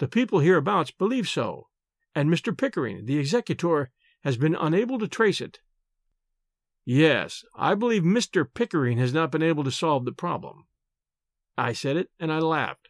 The 0.00 0.08
people 0.08 0.40
hereabouts 0.40 0.90
believe 0.90 1.28
so, 1.28 1.68
and 2.14 2.28
Mr. 2.28 2.56
Pickering, 2.56 3.06
the 3.06 3.18
executor, 3.18 3.90
has 4.22 4.36
been 4.36 4.54
unable 4.54 4.98
to 4.98 5.08
trace 5.08 5.40
it. 5.40 5.60
Yes, 6.84 7.42
I 7.54 7.74
believe 7.74 8.02
Mr. 8.02 8.46
Pickering 8.52 8.98
has 8.98 9.14
not 9.14 9.32
been 9.32 9.42
able 9.42 9.64
to 9.64 9.70
solve 9.70 10.04
the 10.04 10.12
problem. 10.12 10.66
I 11.60 11.74
said 11.74 11.98
it, 11.98 12.08
and 12.18 12.32
I 12.32 12.38
laughed. 12.38 12.88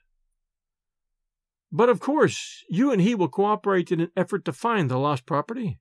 But 1.73 1.89
of 1.89 1.99
course, 1.99 2.65
you 2.69 2.93
and 2.93 3.03
he 3.03 3.17
will 3.17 3.29
cooperate 3.29 3.91
in 3.91 4.00
an 4.00 4.12
effort 4.17 4.45
to 4.45 4.53
find 4.53 4.89
the 4.89 4.97
lost 4.97 5.27
property. 5.27 5.81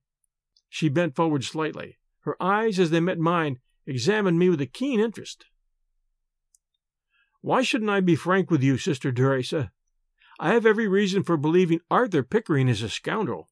She 0.70 0.90
bent 0.90 1.16
forward 1.16 1.44
slightly. 1.44 2.00
Her 2.22 2.36
eyes, 2.42 2.80
as 2.80 2.90
they 2.90 3.00
met 3.00 3.20
mine, 3.20 3.60
examined 3.86 4.40
me 4.40 4.50
with 4.50 4.60
a 4.60 4.66
keen 4.66 5.00
interest. 5.00 5.46
Why 7.42 7.62
shouldn't 7.62 7.92
I 7.92 8.02
be 8.02 8.16
frank 8.16 8.50
with 8.50 8.64
you, 8.64 8.78
Sister 8.78 9.12
Theresa? 9.12 9.72
I 10.40 10.54
have 10.54 10.66
every 10.66 10.88
reason 10.88 11.24
for 11.24 11.38
believing 11.38 11.82
Arthur 11.92 12.24
Pickering 12.24 12.68
is 12.68 12.82
a 12.82 12.90
scoundrel. 12.90 13.50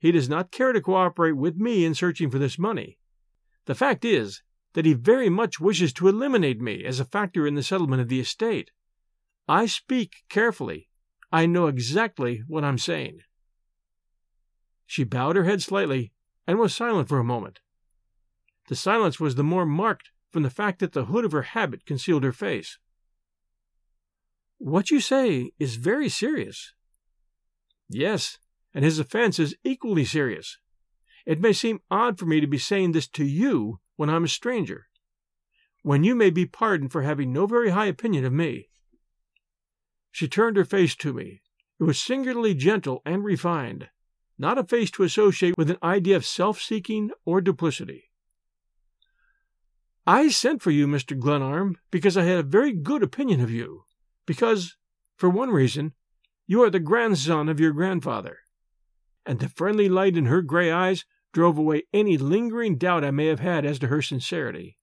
He 0.00 0.10
does 0.10 0.28
not 0.28 0.50
care 0.50 0.72
to 0.72 0.80
cooperate 0.80 1.36
with 1.36 1.56
me 1.56 1.84
in 1.84 1.94
searching 1.94 2.28
for 2.28 2.40
this 2.40 2.58
money. 2.58 2.98
The 3.66 3.74
fact 3.76 4.04
is 4.04 4.42
that 4.74 4.84
he 4.84 4.92
very 4.92 5.28
much 5.28 5.60
wishes 5.60 5.92
to 5.94 6.08
eliminate 6.08 6.60
me 6.60 6.84
as 6.84 7.00
a 7.00 7.04
factor 7.04 7.46
in 7.46 7.54
the 7.54 7.62
settlement 7.62 8.02
of 8.02 8.08
the 8.08 8.20
estate. 8.20 8.70
I 9.48 9.66
speak 9.66 10.24
carefully. 10.28 10.88
I 11.32 11.46
know 11.46 11.66
exactly 11.66 12.42
what 12.46 12.64
I'm 12.64 12.78
saying. 12.78 13.20
She 14.86 15.04
bowed 15.04 15.36
her 15.36 15.44
head 15.44 15.62
slightly 15.62 16.12
and 16.46 16.58
was 16.58 16.74
silent 16.74 17.08
for 17.08 17.18
a 17.18 17.24
moment. 17.24 17.60
The 18.68 18.76
silence 18.76 19.18
was 19.18 19.34
the 19.34 19.44
more 19.44 19.66
marked 19.66 20.10
from 20.30 20.42
the 20.42 20.50
fact 20.50 20.80
that 20.80 20.92
the 20.92 21.06
hood 21.06 21.24
of 21.24 21.32
her 21.32 21.42
habit 21.42 21.86
concealed 21.86 22.24
her 22.24 22.32
face. 22.32 22.78
What 24.58 24.90
you 24.90 25.00
say 25.00 25.50
is 25.58 25.76
very 25.76 26.08
serious. 26.08 26.72
Yes, 27.88 28.38
and 28.72 28.84
his 28.84 28.98
offense 28.98 29.38
is 29.38 29.54
equally 29.62 30.04
serious. 30.04 30.58
It 31.26 31.40
may 31.40 31.52
seem 31.52 31.80
odd 31.90 32.18
for 32.18 32.26
me 32.26 32.40
to 32.40 32.46
be 32.46 32.58
saying 32.58 32.92
this 32.92 33.06
to 33.08 33.24
you 33.24 33.78
when 33.96 34.10
I'm 34.10 34.24
a 34.24 34.28
stranger, 34.28 34.86
when 35.82 36.02
you 36.02 36.14
may 36.14 36.30
be 36.30 36.46
pardoned 36.46 36.92
for 36.92 37.02
having 37.02 37.32
no 37.32 37.46
very 37.46 37.70
high 37.70 37.86
opinion 37.86 38.24
of 38.24 38.32
me. 38.32 38.68
She 40.10 40.28
turned 40.28 40.56
her 40.56 40.64
face 40.64 40.94
to 40.96 41.12
me. 41.12 41.42
It 41.78 41.84
was 41.84 42.00
singularly 42.00 42.54
gentle 42.54 43.02
and 43.04 43.24
refined, 43.24 43.88
not 44.38 44.58
a 44.58 44.64
face 44.64 44.90
to 44.92 45.02
associate 45.02 45.54
with 45.58 45.70
an 45.70 45.78
idea 45.82 46.16
of 46.16 46.24
self 46.24 46.60
seeking 46.60 47.10
or 47.24 47.40
duplicity. 47.40 48.10
I 50.06 50.28
sent 50.28 50.62
for 50.62 50.70
you, 50.70 50.86
Mr. 50.86 51.18
Glenarm, 51.18 51.76
because 51.90 52.16
I 52.16 52.24
had 52.24 52.38
a 52.38 52.42
very 52.42 52.72
good 52.72 53.02
opinion 53.02 53.40
of 53.40 53.50
you, 53.50 53.84
because, 54.26 54.76
for 55.16 55.30
one 55.30 55.50
reason, 55.50 55.92
you 56.46 56.62
are 56.62 56.70
the 56.70 56.80
grandson 56.80 57.48
of 57.48 57.58
your 57.58 57.72
grandfather. 57.72 58.38
And 59.24 59.40
the 59.40 59.48
friendly 59.48 59.88
light 59.88 60.16
in 60.16 60.26
her 60.26 60.42
gray 60.42 60.70
eyes 60.70 61.06
drove 61.34 61.58
away 61.58 61.82
any 61.92 62.16
lingering 62.16 62.78
doubt 62.78 63.04
I 63.04 63.10
may 63.10 63.26
have 63.26 63.40
had 63.40 63.66
as 63.66 63.78
to 63.80 63.88
her 63.88 64.00
sincerity. 64.00 64.78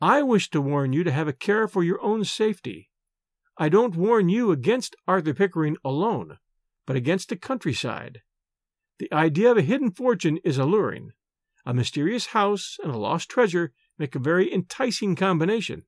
I 0.00 0.22
wish 0.22 0.50
to 0.50 0.60
warn 0.60 0.92
you 0.92 1.04
to 1.04 1.12
have 1.12 1.28
a 1.28 1.32
care 1.32 1.68
for 1.68 1.84
your 1.84 2.02
own 2.02 2.24
safety. 2.24 2.90
I 3.56 3.68
don't 3.68 3.94
warn 3.94 4.28
you 4.28 4.50
against 4.50 4.96
Arthur 5.06 5.32
Pickering 5.32 5.76
alone, 5.84 6.38
but 6.86 6.96
against 6.96 7.28
the 7.28 7.36
countryside. 7.36 8.22
The 8.98 9.12
idea 9.12 9.52
of 9.52 9.58
a 9.58 9.62
hidden 9.62 9.92
fortune 9.92 10.38
is 10.44 10.58
alluring. 10.58 11.12
A 11.64 11.72
mysterious 11.72 12.26
house 12.26 12.76
and 12.82 12.92
a 12.92 12.98
lost 12.98 13.28
treasure 13.28 13.72
make 13.96 14.16
a 14.16 14.18
very 14.18 14.52
enticing 14.52 15.14
combination. 15.14 15.84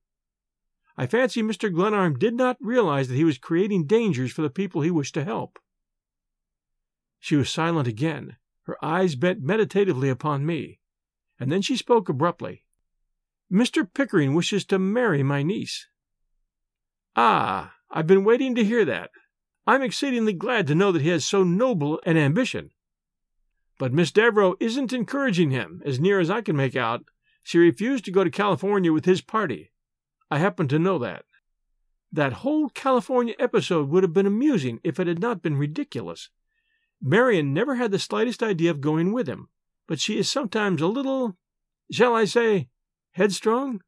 I 0.96 1.06
fancy 1.06 1.42
Mr. 1.42 1.74
Glenarm 1.74 2.16
did 2.16 2.34
not 2.34 2.56
realize 2.60 3.08
that 3.08 3.16
he 3.16 3.24
was 3.24 3.38
creating 3.38 3.88
dangers 3.88 4.30
for 4.30 4.42
the 4.42 4.50
people 4.50 4.82
he 4.82 4.92
wished 4.92 5.14
to 5.14 5.24
help. 5.24 5.58
She 7.18 7.34
was 7.34 7.50
silent 7.50 7.88
again, 7.88 8.36
her 8.64 8.83
eyes 8.85 9.14
bent 9.14 9.42
meditatively 9.42 10.09
upon 10.09 10.44
me, 10.44 10.80
and 11.38 11.50
then 11.50 11.62
she 11.62 11.76
spoke 11.76 12.09
abruptly. 12.09 12.64
Mr. 13.52 13.87
Pickering 13.92 14.35
wishes 14.35 14.64
to 14.64 14.78
marry 14.78 15.23
my 15.23 15.42
niece. 15.42 15.87
Ah, 17.14 17.75
I've 17.90 18.06
been 18.06 18.25
waiting 18.25 18.54
to 18.54 18.64
hear 18.64 18.85
that. 18.85 19.11
I'm 19.66 19.83
exceedingly 19.83 20.33
glad 20.33 20.66
to 20.66 20.75
know 20.75 20.92
that 20.92 21.02
he 21.02 21.11
has 21.11 21.25
so 21.25 21.44
noble 21.44 22.00
an 22.04 22.16
ambition. 22.16 22.71
But 23.78 23.92
Miss 23.92 24.11
Devereux 24.11 24.56
isn't 24.61 24.92
encouraging 24.92 25.50
him, 25.50 25.83
as 25.85 26.00
near 26.00 26.21
as 26.21 26.30
I 26.30 26.40
can 26.40 26.56
make 26.56 26.76
out. 26.76 27.04
She 27.42 27.59
refused 27.59 28.04
to 28.06 28.11
go 28.11 28.25
to 28.25 28.30
California 28.30 28.92
with 28.92 29.04
his 29.04 29.21
party. 29.21 29.73
I 30.30 30.38
happen 30.38 30.68
to 30.68 30.78
know 30.78 30.99
that. 30.99 31.25
That 32.11 32.33
whole 32.44 32.68
California 32.68 33.35
episode 33.38 33.88
would 33.88 34.02
have 34.02 34.12
been 34.12 34.26
amusing 34.26 34.80
if 34.85 34.99
it 34.99 35.06
had 35.06 35.21
not 35.21 35.42
been 35.42 35.56
ridiculous. 35.56 36.30
Marian 37.06 37.52
never 37.52 37.75
had 37.75 37.90
the 37.90 37.99
slightest 37.99 38.42
idea 38.42 38.70
of 38.70 38.80
going 38.80 39.12
with 39.12 39.28
him, 39.28 39.50
but 39.87 40.00
she 40.00 40.18
is 40.18 40.30
sometimes 40.30 40.80
a 40.80 40.87
little, 40.87 41.37
shall 41.90 42.14
I 42.14 42.25
say, 42.25 42.70
headstrong? 43.11 43.82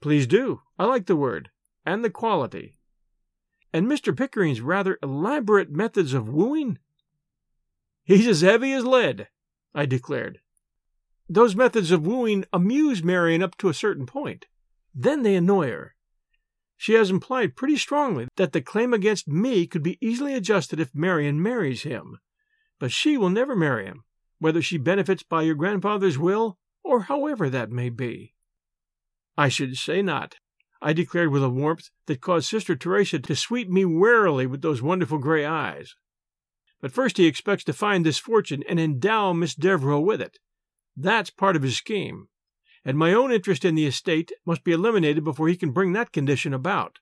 Please 0.00 0.26
do. 0.26 0.62
I 0.78 0.86
like 0.86 1.04
the 1.04 1.16
word, 1.16 1.50
and 1.84 2.02
the 2.02 2.08
quality. 2.08 2.72
And 3.74 3.86
Mr. 3.86 4.16
Pickering's 4.16 4.62
rather 4.62 4.98
elaborate 5.02 5.70
methods 5.70 6.14
of 6.14 6.30
wooing? 6.30 6.78
He's 8.04 8.26
as 8.26 8.40
heavy 8.40 8.72
as 8.72 8.86
lead, 8.86 9.28
I 9.74 9.84
declared. 9.84 10.40
Those 11.28 11.54
methods 11.54 11.90
of 11.90 12.06
wooing 12.06 12.46
amuse 12.54 13.04
Marian 13.04 13.42
up 13.42 13.58
to 13.58 13.68
a 13.68 13.74
certain 13.74 14.06
point. 14.06 14.46
Then 14.94 15.24
they 15.24 15.34
annoy 15.34 15.68
her. 15.68 15.94
She 16.78 16.94
has 16.94 17.10
implied 17.10 17.54
pretty 17.54 17.76
strongly 17.76 18.28
that 18.36 18.52
the 18.52 18.62
claim 18.62 18.94
against 18.94 19.28
me 19.28 19.66
could 19.66 19.82
be 19.82 19.98
easily 20.00 20.32
adjusted 20.32 20.80
if 20.80 20.94
Marian 20.94 21.42
marries 21.42 21.82
him. 21.82 22.18
But 22.80 22.90
she 22.90 23.16
will 23.16 23.30
never 23.30 23.54
marry 23.54 23.84
him, 23.84 24.02
whether 24.40 24.60
she 24.60 24.78
benefits 24.78 25.22
by 25.22 25.42
your 25.42 25.54
grandfather's 25.54 26.18
will 26.18 26.58
or 26.82 27.02
however 27.02 27.48
that 27.48 27.70
may 27.70 27.90
be. 27.90 28.34
I 29.36 29.48
should 29.48 29.76
say 29.76 30.02
not, 30.02 30.36
I 30.82 30.94
declared 30.94 31.28
with 31.28 31.44
a 31.44 31.50
warmth 31.50 31.90
that 32.06 32.22
caused 32.22 32.48
Sister 32.48 32.74
Theresa 32.74 33.18
to 33.18 33.36
sweep 33.36 33.68
me 33.68 33.84
warily 33.84 34.46
with 34.46 34.62
those 34.62 34.82
wonderful 34.82 35.18
gray 35.18 35.44
eyes. 35.44 35.94
But 36.80 36.92
first 36.92 37.18
he 37.18 37.26
expects 37.26 37.64
to 37.64 37.74
find 37.74 38.04
this 38.04 38.18
fortune 38.18 38.64
and 38.66 38.80
endow 38.80 39.34
Miss 39.34 39.54
Devereux 39.54 40.00
with 40.00 40.22
it. 40.22 40.38
That's 40.96 41.30
part 41.30 41.56
of 41.56 41.62
his 41.62 41.76
scheme, 41.76 42.28
and 42.82 42.96
my 42.96 43.12
own 43.12 43.30
interest 43.30 43.64
in 43.64 43.74
the 43.74 43.86
estate 43.86 44.32
must 44.46 44.64
be 44.64 44.72
eliminated 44.72 45.22
before 45.22 45.48
he 45.48 45.56
can 45.56 45.72
bring 45.72 45.92
that 45.92 46.12
condition 46.12 46.54
about. 46.54 46.98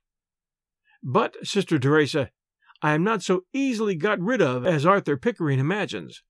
But, 1.02 1.36
Sister 1.46 1.78
Theresa, 1.78 2.30
I 2.80 2.94
am 2.94 3.02
not 3.02 3.22
so 3.22 3.42
easily 3.52 3.96
got 3.96 4.20
rid 4.20 4.40
of 4.40 4.64
as 4.64 4.86
Arthur 4.86 5.16
Pickering 5.16 5.58
imagines. 5.58 6.22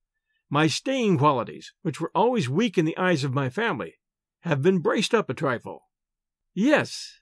My 0.49 0.67
staying 0.67 1.19
qualities, 1.19 1.73
which 1.83 2.01
were 2.01 2.11
always 2.15 2.49
weak 2.49 2.79
in 2.79 2.87
the 2.87 2.97
eyes 2.97 3.23
of 3.23 3.35
my 3.35 3.51
family, 3.51 3.95
have 4.41 4.63
been 4.63 4.79
braced 4.79 5.15
up 5.15 5.29
a 5.29 5.35
trifle. 5.35 5.83
Yes, 6.55 7.21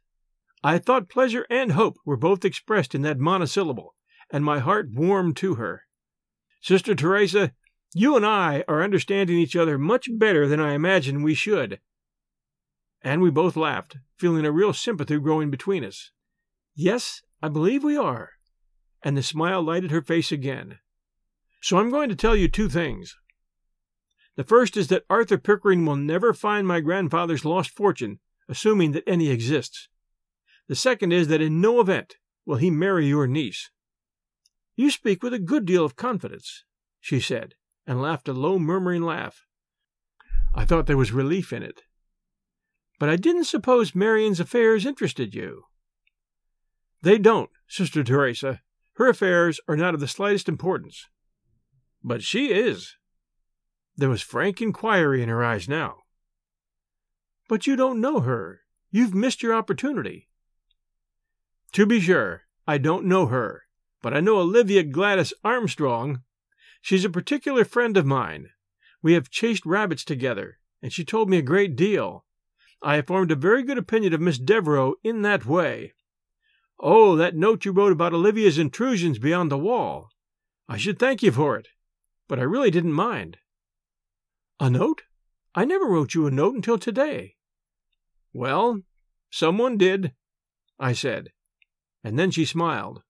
I 0.63 0.79
thought 0.79 1.09
pleasure 1.09 1.47
and 1.51 1.73
hope 1.73 1.97
were 2.05 2.17
both 2.17 2.45
expressed 2.45 2.95
in 2.95 3.03
that 3.03 3.19
monosyllable, 3.19 3.95
and 4.31 4.45
my 4.45 4.61
heart 4.61 4.91
warmed 4.93 5.37
to 5.39 5.57
her. 5.57 5.83
Sister 6.61 6.95
Theresa, 6.95 7.53
you 7.95 8.17
and 8.17 8.25
I 8.25 8.65
are 8.69 8.83
understanding 8.83 9.39
each 9.39 9.57
other 9.57 9.79
much 9.79 10.09
better 10.13 10.47
than 10.47 10.61
I 10.61 10.75
imagined 10.75 11.25
we 11.25 11.35
should. 11.35 11.81
And 13.03 13.23
we 13.23 13.31
both 13.31 13.57
laughed, 13.57 13.97
feeling 14.17 14.45
a 14.45 14.53
real 14.53 14.73
sympathy 14.73 15.19
growing 15.19 15.51
between 15.51 15.85
us. 15.85 16.11
Yes, 16.75 17.23
I 17.43 17.49
believe 17.49 17.85
we 17.85 17.97
are. 17.97 18.31
And 19.07 19.17
the 19.17 19.23
smile 19.23 19.63
lighted 19.63 19.93
her 19.93 20.03
face 20.03 20.33
again. 20.33 20.81
So 21.63 21.79
I'm 21.79 21.91
going 21.91 22.09
to 22.09 22.17
tell 22.17 22.35
you 22.35 22.49
two 22.49 22.69
things. 22.69 23.17
The 24.35 24.43
first 24.43 24.77
is 24.77 24.89
that 24.89 25.05
Arthur 25.09 25.39
Pickering 25.39 25.87
will 25.87 25.95
never 25.95 26.35
find 26.35 26.67
my 26.67 26.81
grandfather's 26.81 27.45
lost 27.45 27.71
fortune, 27.71 28.19
assuming 28.49 28.91
that 28.93 29.05
any 29.07 29.31
exists. 29.31 29.89
The 30.67 30.75
second 30.75 31.13
is 31.13 31.29
that 31.29 31.41
in 31.41 31.61
no 31.61 31.79
event 31.79 32.17
will 32.45 32.57
he 32.57 32.69
marry 32.69 33.07
your 33.07 33.29
niece. 33.29 33.71
You 34.75 34.91
speak 34.91 35.23
with 35.23 35.33
a 35.33 35.39
good 35.39 35.67
deal 35.67 35.85
of 35.85 35.95
confidence, 35.95 36.65
she 36.99 37.21
said, 37.21 37.55
and 37.87 38.03
laughed 38.03 38.27
a 38.27 38.33
low 38.33 38.59
murmuring 38.59 39.03
laugh. 39.03 39.47
I 40.53 40.65
thought 40.65 40.87
there 40.87 40.97
was 40.97 41.13
relief 41.13 41.53
in 41.53 41.63
it. 41.63 41.83
But 42.99 43.09
I 43.09 43.15
didn't 43.15 43.45
suppose 43.45 43.95
Marian's 43.95 44.41
affairs 44.41 44.85
interested 44.85 45.33
you. 45.33 45.63
They 47.03 47.19
don't, 47.19 47.51
Sister 47.69 48.03
Theresa. 48.03 48.63
Her 48.97 49.09
affairs 49.09 49.61
are 49.69 49.77
not 49.77 49.95
of 49.95 50.01
the 50.01 50.09
slightest 50.09 50.49
importance. 50.49 51.07
But 52.03 52.23
she 52.23 52.53
is. 52.53 52.97
There 53.97 54.11
was 54.11 54.23
frank 54.23 54.61
inquiry 54.61 55.23
in 55.23 55.29
her 55.29 55.45
eyes 55.45 55.69
now. 55.69 56.03
But 57.49 57.67
you 57.67 57.77
don't 57.77 58.01
know 58.01 58.21
her. 58.21 58.61
You've 58.91 59.15
missed 59.15 59.43
your 59.43 59.55
opportunity. 59.55 60.29
To 61.73 61.87
be 61.87 62.01
sure, 62.01 62.43
I 62.67 62.79
don't 62.79 63.07
know 63.07 63.27
her, 63.27 63.65
but 64.03 64.15
I 64.15 64.21
know 64.21 64.39
Olivia 64.39 64.83
Gladys 64.83 65.33
Armstrong 65.45 66.23
She's 66.87 67.05
a 67.05 67.11
particular 67.11 67.65
friend 67.65 67.97
of 67.97 68.07
mine. 68.07 68.51
We 69.03 69.15
have 69.15 69.29
chased 69.29 69.67
rabbits 69.67 70.05
together, 70.05 70.61
and 70.81 70.93
she 70.93 71.05
told 71.05 71.29
me 71.29 71.37
a 71.37 71.43
great 71.43 71.75
deal. 71.75 72.25
I 72.81 72.95
have 72.95 73.09
formed 73.09 73.33
a 73.33 73.35
very 73.35 73.65
good 73.65 73.77
opinion 73.77 74.15
of 74.15 74.21
Miss 74.21 74.39
Devereux 74.39 74.95
in 75.03 75.23
that 75.23 75.47
way. 75.47 75.95
Oh, 76.79 77.17
that 77.17 77.35
note 77.35 77.65
you 77.65 77.73
wrote 77.73 77.93
about 77.93 78.13
Olivia's 78.13 78.59
intrusions 78.59 79.19
beyond 79.19 79.51
the 79.51 79.59
wall. 79.59 80.11
I 80.69 80.77
should 80.77 80.99
thank 80.99 81.23
you 81.23 81.33
for 81.33 81.57
it, 81.57 81.69
but 82.29 82.39
I 82.39 82.43
really 82.43 82.71
didn't 82.71 82.93
mind. 82.93 83.39
A 84.61 84.69
note? 84.69 85.03
I 85.55 85.65
never 85.65 85.87
wrote 85.87 86.15
you 86.15 86.27
a 86.27 86.31
note 86.31 86.55
until 86.55 86.79
today. 86.79 87.37
Well, 88.33 88.83
someone 89.31 89.79
did, 89.79 90.13
I 90.79 90.93
said, 90.93 91.29
and 92.05 92.19
then 92.19 92.31
she 92.31 92.45
smiled. 92.45 93.03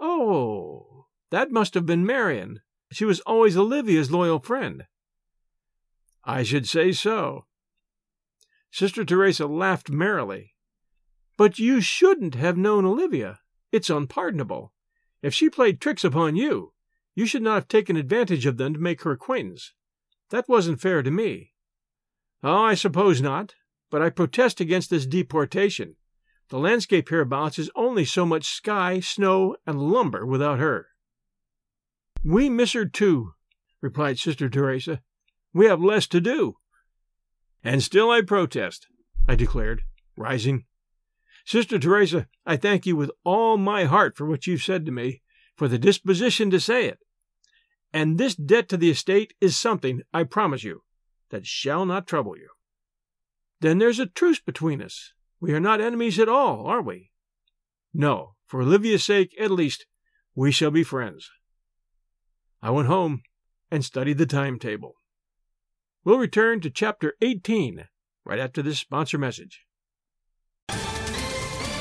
Oh, 0.00 1.06
that 1.30 1.50
must 1.50 1.74
have 1.74 1.86
been 1.86 2.06
Marian. 2.06 2.60
She 2.92 3.04
was 3.04 3.20
always 3.20 3.56
Olivia's 3.56 4.10
loyal 4.10 4.38
friend. 4.38 4.84
I 6.24 6.42
should 6.42 6.68
say 6.68 6.92
so. 6.92 7.46
Sister 8.70 9.04
Theresa 9.04 9.46
laughed 9.46 9.90
merrily. 9.90 10.54
But 11.40 11.58
you 11.58 11.80
shouldn't 11.80 12.34
have 12.34 12.58
known 12.58 12.84
Olivia. 12.84 13.40
It's 13.72 13.88
unpardonable. 13.88 14.74
If 15.22 15.32
she 15.32 15.48
played 15.48 15.80
tricks 15.80 16.04
upon 16.04 16.36
you, 16.36 16.74
you 17.14 17.24
should 17.24 17.40
not 17.40 17.54
have 17.54 17.68
taken 17.68 17.96
advantage 17.96 18.44
of 18.44 18.58
them 18.58 18.74
to 18.74 18.78
make 18.78 19.04
her 19.04 19.12
acquaintance. 19.12 19.72
That 20.28 20.50
wasn't 20.50 20.82
fair 20.82 21.02
to 21.02 21.10
me. 21.10 21.54
Oh, 22.42 22.64
I 22.64 22.74
suppose 22.74 23.22
not, 23.22 23.54
but 23.88 24.02
I 24.02 24.10
protest 24.10 24.60
against 24.60 24.90
this 24.90 25.06
deportation. 25.06 25.96
The 26.50 26.58
landscape 26.58 27.08
hereabouts 27.08 27.58
is 27.58 27.70
only 27.74 28.04
so 28.04 28.26
much 28.26 28.44
sky, 28.44 29.00
snow, 29.00 29.56
and 29.66 29.80
lumber 29.80 30.26
without 30.26 30.58
her. 30.58 30.88
We 32.22 32.50
miss 32.50 32.74
her 32.74 32.84
too, 32.84 33.32
replied 33.80 34.18
Sister 34.18 34.50
Theresa. 34.50 35.00
We 35.54 35.64
have 35.68 35.80
less 35.80 36.06
to 36.08 36.20
do. 36.20 36.56
And 37.64 37.82
still 37.82 38.10
I 38.10 38.20
protest, 38.20 38.88
I 39.26 39.36
declared, 39.36 39.84
rising. 40.18 40.66
Sister 41.44 41.78
Theresa, 41.78 42.26
I 42.46 42.56
thank 42.56 42.86
you 42.86 42.96
with 42.96 43.10
all 43.24 43.56
my 43.56 43.84
heart 43.84 44.16
for 44.16 44.26
what 44.26 44.46
you've 44.46 44.62
said 44.62 44.86
to 44.86 44.92
me, 44.92 45.22
for 45.56 45.68
the 45.68 45.78
disposition 45.78 46.50
to 46.50 46.60
say 46.60 46.86
it. 46.86 46.98
And 47.92 48.18
this 48.18 48.34
debt 48.34 48.68
to 48.68 48.76
the 48.76 48.90
estate 48.90 49.34
is 49.40 49.56
something, 49.56 50.02
I 50.12 50.24
promise 50.24 50.64
you, 50.64 50.82
that 51.30 51.46
shall 51.46 51.86
not 51.86 52.06
trouble 52.06 52.36
you. 52.36 52.48
Then 53.60 53.78
there's 53.78 53.98
a 53.98 54.06
truce 54.06 54.40
between 54.40 54.80
us. 54.80 55.12
We 55.40 55.52
are 55.52 55.60
not 55.60 55.80
enemies 55.80 56.18
at 56.18 56.28
all, 56.28 56.66
are 56.66 56.82
we? 56.82 57.10
No, 57.92 58.34
for 58.46 58.62
Olivia's 58.62 59.04
sake, 59.04 59.34
at 59.38 59.50
least, 59.50 59.86
we 60.34 60.52
shall 60.52 60.70
be 60.70 60.84
friends. 60.84 61.30
I 62.62 62.70
went 62.70 62.88
home 62.88 63.22
and 63.70 63.84
studied 63.84 64.18
the 64.18 64.26
timetable. 64.26 64.94
We'll 66.04 66.18
return 66.18 66.60
to 66.60 66.70
chapter 66.70 67.14
18 67.20 67.86
right 68.24 68.38
after 68.38 68.62
this 68.62 68.78
sponsor 68.78 69.18
message. 69.18 69.64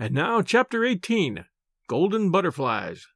And 0.00 0.14
now, 0.14 0.42
Chapter 0.42 0.84
18 0.84 1.44
Golden 1.88 2.30
Butterflies. 2.30 3.08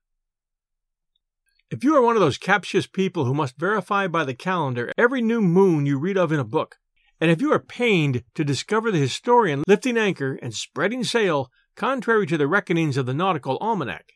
If 1.71 1.85
you 1.85 1.95
are 1.95 2.03
one 2.03 2.17
of 2.17 2.21
those 2.21 2.39
captious 2.39 2.89
people 2.89 3.25
who 3.25 3.35
must 3.35 3.57
verify 3.57 4.09
by 4.09 4.25
the 4.25 4.35
calendar 4.35 4.91
every 4.99 5.23
new 5.23 5.41
moon 5.41 5.87
you 5.87 5.97
read 5.97 6.17
of 6.17 6.33
in 6.33 6.41
a 6.41 6.45
book, 6.45 6.79
and 7.21 7.31
if 7.31 7.41
you 7.41 7.53
are 7.53 7.61
pained 7.61 8.25
to 8.35 8.43
discover 8.43 8.91
the 8.91 8.99
historian 8.99 9.63
lifting 9.69 9.97
anchor 9.97 10.35
and 10.43 10.55
spreading 10.55 11.05
sail 11.05 11.53
contrary 11.77 12.27
to 12.27 12.37
the 12.37 12.49
reckonings 12.49 12.97
of 12.97 13.07
the 13.07 13.15
nautical 13.15 13.59
almanac, 13.59 14.15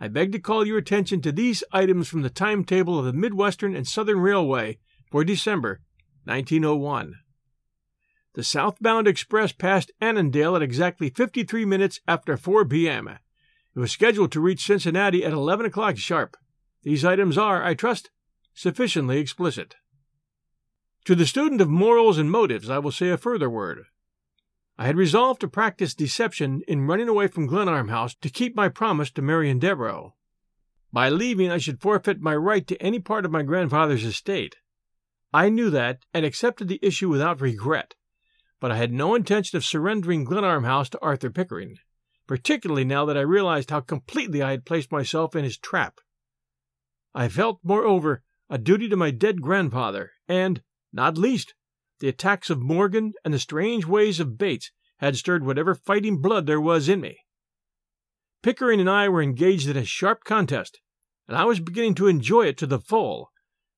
I 0.00 0.08
beg 0.08 0.32
to 0.32 0.40
call 0.40 0.66
your 0.66 0.78
attention 0.78 1.22
to 1.22 1.30
these 1.30 1.62
items 1.72 2.08
from 2.08 2.22
the 2.22 2.30
timetable 2.30 2.98
of 2.98 3.04
the 3.04 3.12
Midwestern 3.12 3.76
and 3.76 3.86
Southern 3.86 4.18
Railway 4.18 4.78
for 5.12 5.22
December 5.22 5.80
1901. 6.24 7.14
The 8.34 8.44
southbound 8.44 9.08
express 9.08 9.52
passed 9.52 9.90
Annandale 10.00 10.56
at 10.56 10.62
exactly 10.62 11.10
53 11.10 11.64
minutes 11.64 12.00
after 12.06 12.36
4 12.36 12.64
p.m. 12.64 13.08
It 13.08 13.78
was 13.78 13.90
scheduled 13.90 14.30
to 14.32 14.40
reach 14.40 14.64
Cincinnati 14.64 15.24
at 15.24 15.32
11 15.32 15.66
o'clock 15.66 15.96
sharp. 15.96 16.36
These 16.82 17.04
items 17.04 17.36
are, 17.36 17.64
I 17.64 17.74
trust, 17.74 18.10
sufficiently 18.54 19.18
explicit. 19.18 19.76
To 21.06 21.14
the 21.14 21.26
student 21.26 21.60
of 21.60 21.68
morals 21.68 22.18
and 22.18 22.30
motives, 22.30 22.70
I 22.70 22.78
will 22.78 22.92
say 22.92 23.08
a 23.08 23.16
further 23.16 23.50
word. 23.50 23.84
I 24.78 24.86
had 24.86 24.96
resolved 24.96 25.40
to 25.40 25.48
practice 25.48 25.94
deception 25.94 26.62
in 26.68 26.86
running 26.86 27.08
away 27.08 27.26
from 27.26 27.46
Glenarm 27.46 27.88
House 27.88 28.14
to 28.22 28.30
keep 28.30 28.54
my 28.54 28.68
promise 28.68 29.10
to 29.12 29.22
Marian 29.22 29.58
Devereux. 29.58 30.12
By 30.92 31.08
leaving, 31.08 31.50
I 31.50 31.58
should 31.58 31.80
forfeit 31.80 32.20
my 32.20 32.34
right 32.34 32.66
to 32.66 32.80
any 32.82 32.98
part 32.98 33.24
of 33.24 33.30
my 33.30 33.42
grandfather's 33.42 34.04
estate. 34.04 34.56
I 35.32 35.48
knew 35.48 35.70
that, 35.70 36.00
and 36.14 36.24
accepted 36.24 36.68
the 36.68 36.80
issue 36.82 37.08
without 37.08 37.40
regret, 37.40 37.94
but 38.60 38.70
I 38.70 38.76
had 38.76 38.92
no 38.92 39.14
intention 39.14 39.56
of 39.56 39.64
surrendering 39.64 40.24
Glenarm 40.24 40.64
House 40.64 40.90
to 40.90 41.00
Arthur 41.00 41.30
Pickering, 41.30 41.78
particularly 42.26 42.84
now 42.84 43.06
that 43.06 43.16
I 43.16 43.22
realized 43.22 43.70
how 43.70 43.80
completely 43.80 44.42
I 44.42 44.50
had 44.50 44.66
placed 44.66 44.92
myself 44.92 45.34
in 45.34 45.44
his 45.44 45.58
trap. 45.58 46.00
I 47.14 47.28
felt, 47.28 47.58
moreover, 47.64 48.22
a 48.48 48.58
duty 48.58 48.88
to 48.88 48.96
my 48.96 49.10
dead 49.10 49.40
grandfather, 49.40 50.12
and, 50.28 50.62
not 50.92 51.18
least, 51.18 51.54
the 52.00 52.08
attacks 52.08 52.50
of 52.50 52.60
Morgan 52.60 53.14
and 53.24 53.32
the 53.32 53.38
strange 53.38 53.86
ways 53.86 54.20
of 54.20 54.38
Bates 54.38 54.70
had 54.98 55.16
stirred 55.16 55.44
whatever 55.44 55.74
fighting 55.74 56.20
blood 56.20 56.46
there 56.46 56.60
was 56.60 56.88
in 56.88 57.00
me. 57.00 57.18
Pickering 58.42 58.80
and 58.80 58.88
I 58.88 59.08
were 59.08 59.22
engaged 59.22 59.68
in 59.68 59.76
a 59.76 59.84
sharp 59.84 60.24
contest, 60.24 60.80
and 61.26 61.36
I 61.36 61.44
was 61.44 61.60
beginning 61.60 61.94
to 61.96 62.06
enjoy 62.06 62.46
it 62.46 62.58
to 62.58 62.66
the 62.66 62.78
full, 62.78 63.30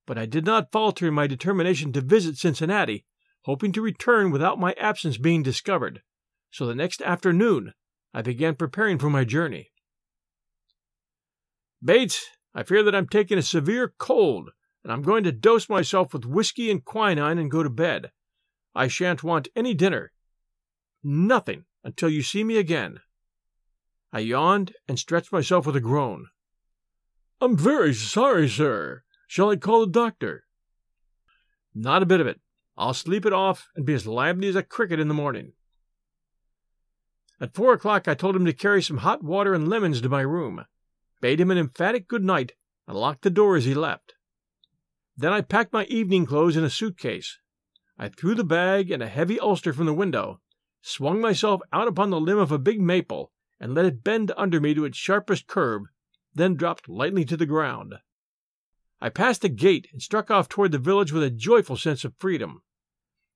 but 0.06 0.18
I 0.18 0.26
did 0.26 0.44
not 0.44 0.72
falter 0.72 1.08
in 1.08 1.14
my 1.14 1.26
determination 1.26 1.92
to 1.92 2.00
visit 2.00 2.36
Cincinnati, 2.36 3.04
hoping 3.42 3.72
to 3.72 3.82
return 3.82 4.30
without 4.30 4.58
my 4.58 4.72
absence 4.74 5.18
being 5.18 5.42
discovered. 5.42 6.02
So 6.50 6.66
the 6.66 6.74
next 6.74 7.02
afternoon 7.02 7.74
I 8.14 8.22
began 8.22 8.54
preparing 8.54 8.98
for 8.98 9.10
my 9.10 9.24
journey. 9.24 9.70
Bates, 11.82 12.26
I 12.54 12.62
fear 12.62 12.82
that 12.82 12.94
I'm 12.94 13.08
taking 13.08 13.38
a 13.38 13.42
severe 13.42 13.92
cold, 13.98 14.50
and 14.84 14.92
I'm 14.92 15.02
going 15.02 15.24
to 15.24 15.32
dose 15.32 15.68
myself 15.68 16.12
with 16.12 16.26
whiskey 16.26 16.70
and 16.70 16.84
quinine 16.84 17.38
and 17.38 17.50
go 17.50 17.62
to 17.62 17.70
bed. 17.70 18.12
I 18.74 18.88
shan't 18.88 19.24
want 19.24 19.48
any 19.56 19.74
dinner. 19.74 20.12
Nothing 21.02 21.64
until 21.82 22.08
you 22.08 22.22
see 22.22 22.44
me 22.44 22.58
again. 22.58 23.00
I 24.12 24.20
yawned 24.20 24.74
and 24.86 24.98
stretched 24.98 25.32
myself 25.32 25.66
with 25.66 25.76
a 25.76 25.80
groan. 25.80 26.26
I'm 27.40 27.56
very 27.56 27.94
sorry, 27.94 28.48
sir. 28.48 29.02
Shall 29.26 29.50
I 29.50 29.56
call 29.56 29.80
the 29.80 29.90
doctor? 29.90 30.44
Not 31.74 32.02
a 32.02 32.06
bit 32.06 32.20
of 32.20 32.26
it. 32.26 32.40
I'll 32.76 32.94
sleep 32.94 33.26
it 33.26 33.32
off 33.32 33.68
and 33.76 33.84
be 33.84 33.94
as 33.94 34.06
lively 34.06 34.48
as 34.48 34.56
a 34.56 34.62
cricket 34.62 34.98
in 34.98 35.08
the 35.08 35.14
morning. 35.14 35.52
At 37.40 37.54
four 37.54 37.72
o'clock, 37.72 38.06
I 38.08 38.14
told 38.14 38.36
him 38.36 38.44
to 38.44 38.52
carry 38.52 38.82
some 38.82 38.98
hot 38.98 39.22
water 39.22 39.52
and 39.52 39.68
lemons 39.68 40.00
to 40.00 40.08
my 40.08 40.20
room, 40.20 40.64
bade 41.20 41.40
him 41.40 41.50
an 41.50 41.58
emphatic 41.58 42.08
good 42.08 42.24
night, 42.24 42.52
and 42.86 42.96
locked 42.96 43.22
the 43.22 43.30
door 43.30 43.56
as 43.56 43.64
he 43.64 43.74
left. 43.74 44.14
Then 45.16 45.32
I 45.32 45.40
packed 45.40 45.72
my 45.72 45.84
evening 45.84 46.24
clothes 46.24 46.56
in 46.56 46.64
a 46.64 46.70
suitcase. 46.70 47.38
I 47.98 48.08
threw 48.08 48.34
the 48.34 48.44
bag 48.44 48.90
and 48.90 49.02
a 49.02 49.08
heavy 49.08 49.38
ulster 49.38 49.72
from 49.72 49.86
the 49.86 49.92
window, 49.92 50.40
swung 50.80 51.20
myself 51.20 51.60
out 51.72 51.88
upon 51.88 52.10
the 52.10 52.20
limb 52.20 52.38
of 52.38 52.50
a 52.50 52.58
big 52.58 52.80
maple, 52.80 53.32
and 53.60 53.74
let 53.74 53.84
it 53.84 54.02
bend 54.02 54.32
under 54.36 54.60
me 54.60 54.74
to 54.74 54.84
its 54.84 54.96
sharpest 54.96 55.46
curve, 55.46 55.82
then 56.34 56.54
dropped 56.54 56.88
lightly 56.88 57.24
to 57.24 57.36
the 57.36 57.46
ground. 57.46 57.94
I 59.02 59.08
passed 59.08 59.42
the 59.42 59.48
gate 59.48 59.88
and 59.92 60.00
struck 60.00 60.30
off 60.30 60.48
toward 60.48 60.70
the 60.70 60.78
village 60.78 61.10
with 61.10 61.24
a 61.24 61.30
joyful 61.30 61.76
sense 61.76 62.04
of 62.04 62.14
freedom. 62.20 62.62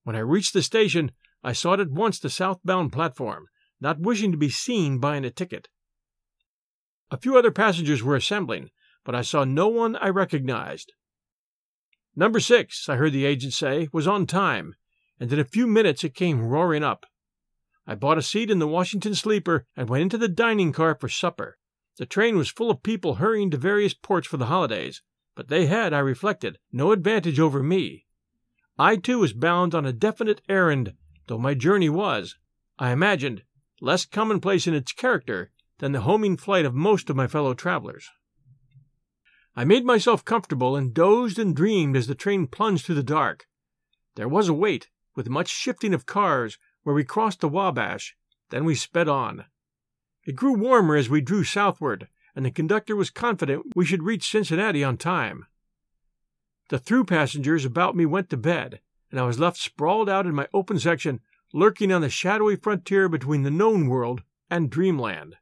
When 0.04 0.14
I 0.14 0.20
reached 0.20 0.52
the 0.52 0.62
station, 0.62 1.10
I 1.42 1.54
sought 1.54 1.80
at 1.80 1.90
once 1.90 2.20
the 2.20 2.30
southbound 2.30 2.92
platform, 2.92 3.48
not 3.80 3.98
wishing 3.98 4.30
to 4.30 4.38
be 4.38 4.48
seen 4.48 5.00
buying 5.00 5.24
a 5.24 5.30
ticket. 5.30 5.66
A 7.10 7.16
few 7.16 7.36
other 7.36 7.50
passengers 7.50 8.00
were 8.00 8.14
assembling, 8.14 8.70
but 9.04 9.16
I 9.16 9.22
saw 9.22 9.42
no 9.42 9.66
one 9.66 9.96
I 9.96 10.08
recognized. 10.08 10.92
Number 12.14 12.38
six, 12.38 12.88
I 12.88 12.94
heard 12.94 13.12
the 13.12 13.26
agent 13.26 13.52
say, 13.52 13.88
was 13.92 14.06
on 14.06 14.24
time, 14.24 14.76
and 15.18 15.32
in 15.32 15.40
a 15.40 15.44
few 15.44 15.66
minutes 15.66 16.04
it 16.04 16.14
came 16.14 16.46
roaring 16.46 16.84
up. 16.84 17.06
I 17.88 17.96
bought 17.96 18.18
a 18.18 18.22
seat 18.22 18.52
in 18.52 18.60
the 18.60 18.68
Washington 18.68 19.16
sleeper 19.16 19.66
and 19.76 19.88
went 19.88 20.02
into 20.02 20.16
the 20.16 20.28
dining 20.28 20.72
car 20.72 20.94
for 20.94 21.08
supper. 21.08 21.58
The 21.98 22.06
train 22.06 22.36
was 22.36 22.50
full 22.50 22.70
of 22.70 22.84
people 22.84 23.16
hurrying 23.16 23.50
to 23.50 23.56
various 23.56 23.94
ports 23.94 24.28
for 24.28 24.36
the 24.36 24.46
holidays, 24.46 25.02
but 25.36 25.48
they 25.48 25.66
had, 25.66 25.92
I 25.92 25.98
reflected, 26.00 26.58
no 26.72 26.90
advantage 26.90 27.38
over 27.38 27.62
me. 27.62 28.06
I 28.78 28.96
too 28.96 29.20
was 29.20 29.32
bound 29.32 29.74
on 29.74 29.86
a 29.86 29.92
definite 29.92 30.40
errand, 30.48 30.94
though 31.28 31.38
my 31.38 31.54
journey 31.54 31.90
was, 31.90 32.36
I 32.78 32.90
imagined, 32.90 33.44
less 33.80 34.06
commonplace 34.06 34.66
in 34.66 34.74
its 34.74 34.92
character 34.92 35.52
than 35.78 35.92
the 35.92 36.00
homing 36.00 36.36
flight 36.36 36.64
of 36.64 36.74
most 36.74 37.10
of 37.10 37.16
my 37.16 37.26
fellow 37.26 37.52
travelers. 37.54 38.08
I 39.54 39.64
made 39.64 39.84
myself 39.84 40.24
comfortable 40.24 40.74
and 40.74 40.92
dozed 40.92 41.38
and 41.38 41.54
dreamed 41.54 41.96
as 41.96 42.06
the 42.06 42.14
train 42.14 42.46
plunged 42.46 42.84
through 42.84 42.96
the 42.96 43.02
dark. 43.02 43.46
There 44.14 44.28
was 44.28 44.48
a 44.48 44.54
wait, 44.54 44.88
with 45.14 45.28
much 45.28 45.48
shifting 45.48 45.94
of 45.94 46.06
cars, 46.06 46.58
where 46.82 46.94
we 46.94 47.04
crossed 47.04 47.40
the 47.40 47.48
Wabash. 47.48 48.16
Then 48.50 48.64
we 48.64 48.74
sped 48.74 49.08
on. 49.08 49.44
It 50.24 50.36
grew 50.36 50.54
warmer 50.54 50.96
as 50.96 51.08
we 51.08 51.20
drew 51.20 51.44
southward, 51.44 52.08
and 52.36 52.44
the 52.44 52.50
conductor 52.50 52.94
was 52.94 53.08
confident 53.08 53.72
we 53.74 53.86
should 53.86 54.02
reach 54.02 54.30
Cincinnati 54.30 54.84
on 54.84 54.98
time. 54.98 55.46
The 56.68 56.78
through 56.78 57.04
passengers 57.04 57.64
about 57.64 57.96
me 57.96 58.04
went 58.04 58.28
to 58.30 58.36
bed, 58.36 58.80
and 59.10 59.18
I 59.18 59.24
was 59.24 59.38
left 59.38 59.56
sprawled 59.56 60.10
out 60.10 60.26
in 60.26 60.34
my 60.34 60.46
open 60.52 60.78
section, 60.78 61.20
lurking 61.54 61.90
on 61.90 62.02
the 62.02 62.10
shadowy 62.10 62.56
frontier 62.56 63.08
between 63.08 63.42
the 63.42 63.50
known 63.50 63.88
world 63.88 64.22
and 64.50 64.68
dreamland. 64.68 65.36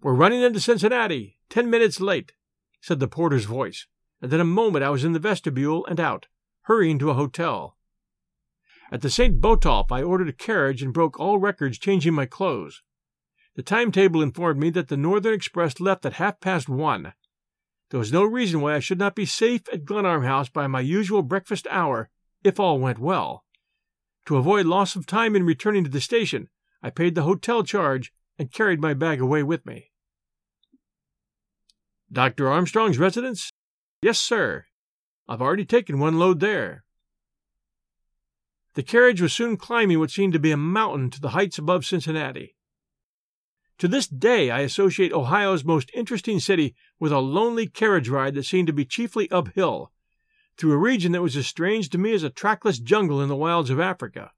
We're 0.00 0.14
running 0.14 0.42
into 0.42 0.60
Cincinnati, 0.60 1.38
ten 1.48 1.68
minutes 1.68 2.00
late, 2.00 2.32
said 2.80 3.00
the 3.00 3.08
porter's 3.08 3.46
voice, 3.46 3.86
and 4.22 4.32
in 4.32 4.40
a 4.40 4.44
moment 4.44 4.84
I 4.84 4.90
was 4.90 5.02
in 5.02 5.12
the 5.12 5.18
vestibule 5.18 5.84
and 5.86 5.98
out, 5.98 6.28
hurrying 6.62 6.98
to 7.00 7.10
a 7.10 7.14
hotel. 7.14 7.76
At 8.92 9.00
the 9.00 9.10
St. 9.10 9.40
Botolph, 9.40 9.90
I 9.90 10.02
ordered 10.02 10.28
a 10.28 10.32
carriage 10.32 10.82
and 10.82 10.92
broke 10.92 11.18
all 11.18 11.38
records 11.38 11.78
changing 11.78 12.14
my 12.14 12.26
clothes. 12.26 12.82
The 13.56 13.62
timetable 13.62 14.20
informed 14.20 14.58
me 14.58 14.70
that 14.70 14.88
the 14.88 14.96
Northern 14.96 15.34
Express 15.34 15.78
left 15.78 16.04
at 16.04 16.14
half 16.14 16.40
past 16.40 16.68
one. 16.68 17.12
There 17.90 18.00
was 18.00 18.12
no 18.12 18.24
reason 18.24 18.60
why 18.60 18.74
I 18.74 18.80
should 18.80 18.98
not 18.98 19.14
be 19.14 19.26
safe 19.26 19.62
at 19.72 19.84
Glenarm 19.84 20.24
House 20.24 20.48
by 20.48 20.66
my 20.66 20.80
usual 20.80 21.22
breakfast 21.22 21.68
hour, 21.70 22.10
if 22.42 22.58
all 22.58 22.80
went 22.80 22.98
well. 22.98 23.44
To 24.26 24.36
avoid 24.36 24.66
loss 24.66 24.96
of 24.96 25.06
time 25.06 25.36
in 25.36 25.44
returning 25.44 25.84
to 25.84 25.90
the 25.90 26.00
station, 26.00 26.48
I 26.82 26.90
paid 26.90 27.14
the 27.14 27.22
hotel 27.22 27.62
charge 27.62 28.12
and 28.38 28.52
carried 28.52 28.80
my 28.80 28.94
bag 28.94 29.20
away 29.20 29.42
with 29.42 29.64
me. 29.64 29.92
Dr. 32.10 32.48
Armstrong's 32.48 32.98
residence? 32.98 33.52
Yes, 34.02 34.18
sir. 34.18 34.66
I've 35.28 35.42
already 35.42 35.64
taken 35.64 35.98
one 35.98 36.18
load 36.18 36.40
there. 36.40 36.84
The 38.74 38.82
carriage 38.82 39.20
was 39.20 39.32
soon 39.32 39.56
climbing 39.56 40.00
what 40.00 40.10
seemed 40.10 40.32
to 40.32 40.38
be 40.40 40.50
a 40.50 40.56
mountain 40.56 41.10
to 41.10 41.20
the 41.20 41.30
heights 41.30 41.58
above 41.58 41.86
Cincinnati. 41.86 42.56
To 43.78 43.88
this 43.88 44.06
day, 44.06 44.50
I 44.50 44.60
associate 44.60 45.12
Ohio's 45.12 45.64
most 45.64 45.90
interesting 45.94 46.38
city 46.38 46.76
with 47.00 47.12
a 47.12 47.18
lonely 47.18 47.66
carriage 47.66 48.08
ride 48.08 48.34
that 48.34 48.44
seemed 48.44 48.68
to 48.68 48.72
be 48.72 48.84
chiefly 48.84 49.28
uphill, 49.30 49.90
through 50.56 50.72
a 50.72 50.78
region 50.78 51.12
that 51.12 51.22
was 51.22 51.36
as 51.36 51.46
strange 51.46 51.90
to 51.90 51.98
me 51.98 52.12
as 52.12 52.22
a 52.22 52.30
trackless 52.30 52.78
jungle 52.78 53.20
in 53.20 53.28
the 53.28 53.36
wilds 53.36 53.70
of 53.70 53.80
Africa. 53.80 54.30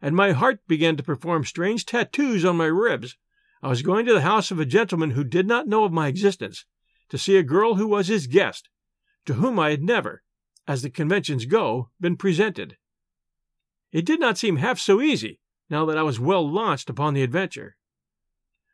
And 0.00 0.14
my 0.14 0.32
heart 0.32 0.60
began 0.68 0.96
to 0.96 1.02
perform 1.02 1.44
strange 1.44 1.84
tattoos 1.84 2.44
on 2.44 2.56
my 2.56 2.66
ribs. 2.66 3.16
I 3.62 3.68
was 3.68 3.82
going 3.82 4.06
to 4.06 4.14
the 4.14 4.20
house 4.22 4.50
of 4.50 4.60
a 4.60 4.64
gentleman 4.64 5.10
who 5.10 5.24
did 5.24 5.46
not 5.46 5.66
know 5.66 5.84
of 5.84 5.92
my 5.92 6.06
existence, 6.06 6.64
to 7.08 7.18
see 7.18 7.36
a 7.36 7.42
girl 7.42 7.74
who 7.74 7.88
was 7.88 8.06
his 8.06 8.28
guest, 8.28 8.68
to 9.26 9.34
whom 9.34 9.58
I 9.58 9.70
had 9.70 9.82
never, 9.82 10.22
as 10.66 10.82
the 10.82 10.90
conventions 10.90 11.44
go, 11.46 11.90
been 12.00 12.16
presented. 12.16 12.76
It 13.90 14.06
did 14.06 14.20
not 14.20 14.38
seem 14.38 14.56
half 14.56 14.78
so 14.78 15.02
easy, 15.02 15.40
now 15.68 15.84
that 15.86 15.98
I 15.98 16.02
was 16.02 16.20
well 16.20 16.48
launched 16.48 16.88
upon 16.88 17.14
the 17.14 17.24
adventure. 17.24 17.76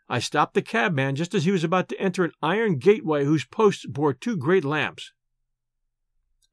I 0.08 0.20
stopped 0.20 0.54
the 0.54 0.62
cabman 0.62 1.16
just 1.16 1.34
as 1.34 1.44
he 1.44 1.50
was 1.50 1.64
about 1.64 1.88
to 1.88 2.00
enter 2.00 2.24
an 2.24 2.32
iron 2.40 2.78
gateway 2.78 3.24
whose 3.24 3.44
posts 3.44 3.86
bore 3.86 4.12
two 4.12 4.36
great 4.36 4.64
lamps. 4.64 5.12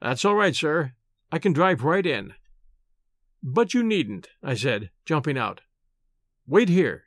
That's 0.01 0.25
all 0.25 0.35
right, 0.35 0.55
sir. 0.55 0.93
I 1.31 1.37
can 1.37 1.53
drive 1.53 1.83
right 1.83 2.05
in. 2.05 2.33
But 3.43 3.73
you 3.73 3.83
needn't, 3.83 4.29
I 4.41 4.55
said, 4.55 4.89
jumping 5.05 5.37
out. 5.37 5.61
Wait 6.47 6.67
here. 6.67 7.03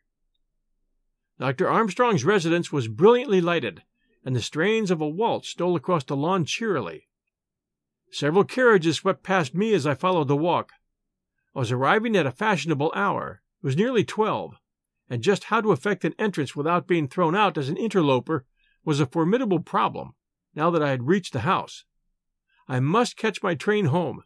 Dr. 1.39 1.69
Armstrong's 1.69 2.25
residence 2.25 2.73
was 2.73 2.89
brilliantly 2.89 3.41
lighted, 3.41 3.83
and 4.25 4.35
the 4.35 4.41
strains 4.41 4.91
of 4.91 5.01
a 5.01 5.09
waltz 5.09 5.49
stole 5.49 5.77
across 5.77 6.05
the 6.05 6.17
lawn 6.17 6.45
cheerily. 6.45 7.09
Several 8.11 8.45
carriages 8.45 8.97
swept 8.97 9.23
past 9.23 9.55
me 9.55 9.75
as 9.75 9.87
I 9.87 9.95
followed 9.95 10.29
the 10.29 10.37
walk. 10.37 10.73
I 11.55 11.59
was 11.59 11.73
arriving 11.73 12.17
at 12.17 12.27
a 12.27 12.31
fashionable 12.31 12.93
hour. 12.95 13.43
It 13.63 13.67
was 13.67 13.77
nearly 13.77 14.05
twelve 14.05 14.57
and 15.09 15.23
just 15.23 15.45
how 15.45 15.61
to 15.61 15.73
effect 15.73 16.05
an 16.05 16.15
entrance 16.19 16.57
without 16.57 16.87
being 16.87 17.09
thrown 17.09 17.35
out 17.35 17.57
as 17.57 17.69
an 17.69 17.77
interloper 17.77 18.45
was 18.85 19.01
a 19.01 19.07
formidable 19.07 19.61
problem 19.61 20.15
now 20.55 20.71
that 20.71 20.83
I 20.83 20.91
had 20.91 21.07
reached 21.07 21.33
the 21.33 21.41
house. 21.41 21.85
I 22.69 22.81
must 22.81 23.17
catch 23.17 23.43
my 23.43 23.55
train 23.55 23.87
home, 23.87 24.23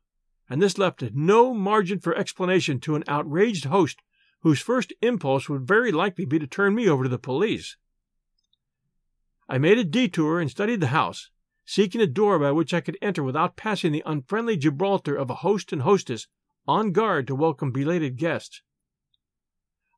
and 0.49 0.63
this 0.63 0.79
left 0.79 1.03
no 1.15 1.53
margin 1.53 2.01
for 2.01 2.15
explanation 2.15 2.81
to 2.81 2.95
an 2.95 3.05
outraged 3.07 3.67
host 3.67 4.01
whose 4.41 4.61
first 4.61 4.93
impulse 5.03 5.49
would 5.49 5.67
very 5.67 5.93
likely 5.93 6.25
be 6.25 6.39
to 6.39 6.47
turn 6.47 6.75
me 6.75 6.89
over 6.89 7.05
to 7.05 7.09
the 7.09 7.19
police. 7.19 7.77
I 9.49 9.59
made 9.59 9.79
a 9.79 9.85
detour 9.85 10.41
and 10.41 10.51
studied 10.51 10.81
the 10.81 10.89
house, 10.89 11.31
seeking 11.67 12.01
a 12.01 12.07
door 12.07 12.39
by 12.39 12.53
which 12.53 12.73
I 12.73 12.81
could 12.81 12.97
enter 13.03 13.23
without 13.23 13.57
passing 13.57 13.93
the 13.93 14.03
unfriendly 14.07 14.57
Gibraltar 14.57 15.17
of 15.17 15.29
a 15.29 15.37
host 15.37 15.73
and 15.73 15.83
hostess 15.83 16.27
on 16.67 16.93
guard 16.93 17.27
to 17.27 17.35
welcome 17.35 17.73
belated 17.73 18.17
guests. 18.17 18.63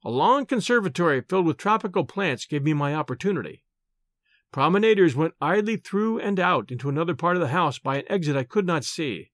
A 0.05 0.11
long 0.11 0.47
conservatory 0.47 1.21
filled 1.21 1.47
with 1.47 1.59
tropical 1.59 2.05
plants 2.05 2.45
gave 2.45 2.65
me 2.65 2.73
my 2.73 2.95
opportunity. 2.95 3.65
Promenaders 4.53 5.15
went 5.15 5.35
idly 5.41 5.77
through 5.77 6.19
and 6.19 6.41
out 6.41 6.71
into 6.71 6.89
another 6.89 7.15
part 7.15 7.37
of 7.37 7.41
the 7.41 7.49
house 7.49 7.79
by 7.79 7.99
an 7.99 8.05
exit 8.09 8.37
I 8.37 8.43
could 8.43 8.67
not 8.67 8.85
see. 8.85 9.31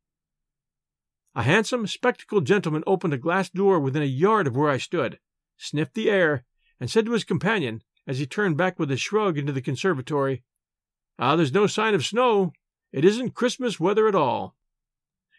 A 1.35 1.43
handsome, 1.43 1.87
spectacled 1.87 2.47
gentleman 2.47 2.85
opened 2.87 3.15
a 3.15 3.19
glass 3.19 3.49
door 3.49 3.81
within 3.81 4.03
a 4.03 4.07
yard 4.07 4.47
of 4.47 4.57
where 4.57 4.71
I 4.71 4.77
stood, 4.77 5.19
sniffed 5.57 5.95
the 5.95 6.11
air, 6.11 6.45
and 6.79 6.91
said 6.91 7.07
to 7.07 7.13
his 7.13 7.25
companion, 7.25 7.83
as 8.07 8.19
he 8.19 8.27
turned 8.27 8.57
back 8.57 8.79
with 8.79 8.91
a 8.91 8.97
shrug 8.97 9.39
into 9.39 9.53
the 9.53 9.63
conservatory, 9.63 10.43
Ah, 11.19 11.35
there's 11.35 11.53
no 11.53 11.67
sign 11.67 11.95
of 11.95 12.05
snow. 12.05 12.53
It 12.93 13.05
isn't 13.05 13.35
Christmas 13.35 13.81
weather 13.81 14.07
at 14.07 14.15
all. 14.15 14.57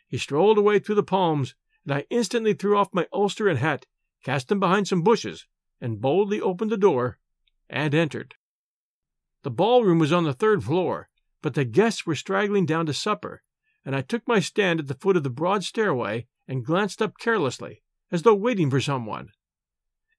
He 0.07 0.17
strolled 0.17 0.57
away 0.57 0.79
through 0.79 0.95
the 0.95 1.03
palms, 1.03 1.55
and 1.85 1.93
I 1.93 2.05
instantly 2.09 2.53
threw 2.53 2.77
off 2.77 2.93
my 2.93 3.07
ulster 3.13 3.47
and 3.47 3.59
hat 3.59 3.85
cast 4.23 4.47
them 4.47 4.60
behind 4.60 4.88
some 4.88 5.01
bushes, 5.01 5.45
and 5.82 6.01
boldly 6.01 6.41
opened 6.41 6.71
the 6.71 6.77
door 6.77 7.19
and 7.69 7.93
entered. 7.93 8.36
The 9.43 9.51
ballroom 9.51 9.99
was 9.99 10.12
on 10.12 10.25
the 10.25 10.34
third 10.34 10.63
floor, 10.63 11.10
but 11.41 11.53
the 11.53 11.65
guests 11.65 12.05
were 12.05 12.15
straggling 12.15 12.65
down 12.65 12.86
to 12.88 12.93
supper, 12.93 13.43
and 13.86 13.95
I 13.95 14.01
took 14.01 14.27
my 14.27 14.39
stand 14.39 14.79
at 14.79 14.88
the 14.88 14.93
foot 14.93 15.15
of 15.15 15.23
the 15.23 15.29
broad 15.29 15.63
stairway 15.63 16.27
and 16.47 16.65
glanced 16.65 17.01
up 17.01 17.17
carelessly, 17.17 17.84
as 18.12 18.23
though 18.23 18.36
waiting 18.36 18.69
for 18.69 18.82
someone. 18.82 19.29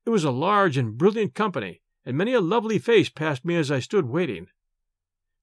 It 0.07 0.11
was 0.11 0.25
a 0.25 0.31
large 0.31 0.77
and 0.77 0.97
brilliant 0.97 1.35
company, 1.35 1.83
and 2.05 2.17
many 2.17 2.33
a 2.33 2.41
lovely 2.41 2.79
face 2.79 3.11
passed 3.11 3.45
me 3.45 3.57
as 3.57 3.71
I 3.71 3.81
stood 3.81 4.07
waiting. 4.07 4.49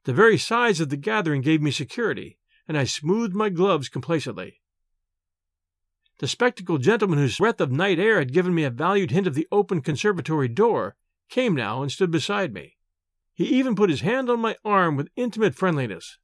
The 0.06 0.14
very 0.14 0.38
size 0.38 0.80
of 0.80 0.90
the 0.90 0.98
gathering 0.98 1.42
gave 1.42 1.62
me 1.62 1.70
security, 1.70 2.40
and 2.68 2.78
I 2.78 2.86
smoothed 2.86 3.36
my 3.36 3.50
gloves 3.50 3.90
complacently. 3.90 4.62
The 6.20 6.28
spectacled 6.28 6.82
gentleman 6.82 7.20
whose 7.20 7.38
breath 7.38 7.62
of 7.62 7.72
night 7.72 8.00
air 8.00 8.18
had 8.18 8.34
given 8.34 8.56
me 8.56 8.64
a 8.64 8.72
valued 8.72 9.12
hint 9.12 9.28
of 9.28 9.36
the 9.36 9.48
open 9.52 9.82
conservatory 9.82 10.48
door 10.48 10.96
came 11.30 11.54
now 11.56 11.82
and 11.82 11.92
stood 11.92 12.10
beside 12.10 12.54
me. 12.54 12.78
He 13.34 13.46
even 13.46 13.76
put 13.76 13.92
his 13.92 14.02
hand 14.02 14.30
on 14.30 14.40
my 14.40 14.56
arm 14.66 14.96
with 14.96 15.12
intimate 15.16 15.54
friendliness. 15.54 16.18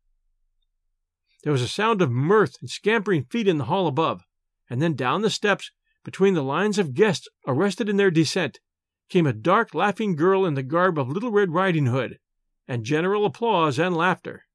There 1.43 1.51
was 1.51 1.62
a 1.62 1.67
sound 1.67 2.01
of 2.01 2.10
mirth 2.10 2.58
and 2.60 2.69
scampering 2.69 3.25
feet 3.25 3.47
in 3.47 3.60
the 3.60 3.65
hall 3.65 3.86
above, 3.86 4.23
and 4.69 4.82
then 4.82 4.95
down 4.95 5.21
the 5.21 5.29
steps, 5.29 5.71
between 6.03 6.34
the 6.34 6.41
lines 6.41 6.79
of 6.79 6.95
guests 6.95 7.27
arrested 7.47 7.88
in 7.88 7.97
their 7.97 8.10
descent, 8.10 8.60
came 9.10 9.27
a 9.27 9.34
dark, 9.34 9.75
laughing 9.75 10.15
girl 10.15 10.45
in 10.45 10.56
the 10.56 10.63
garb 10.63 10.97
of 10.97 11.10
Little 11.10 11.32
Red 11.32 11.51
Riding 11.51 11.86
Hood, 11.86 12.17
and 12.67 12.84
general 12.84 13.25
applause 13.25 13.77
and 13.77 13.95
laughter. 13.95 14.45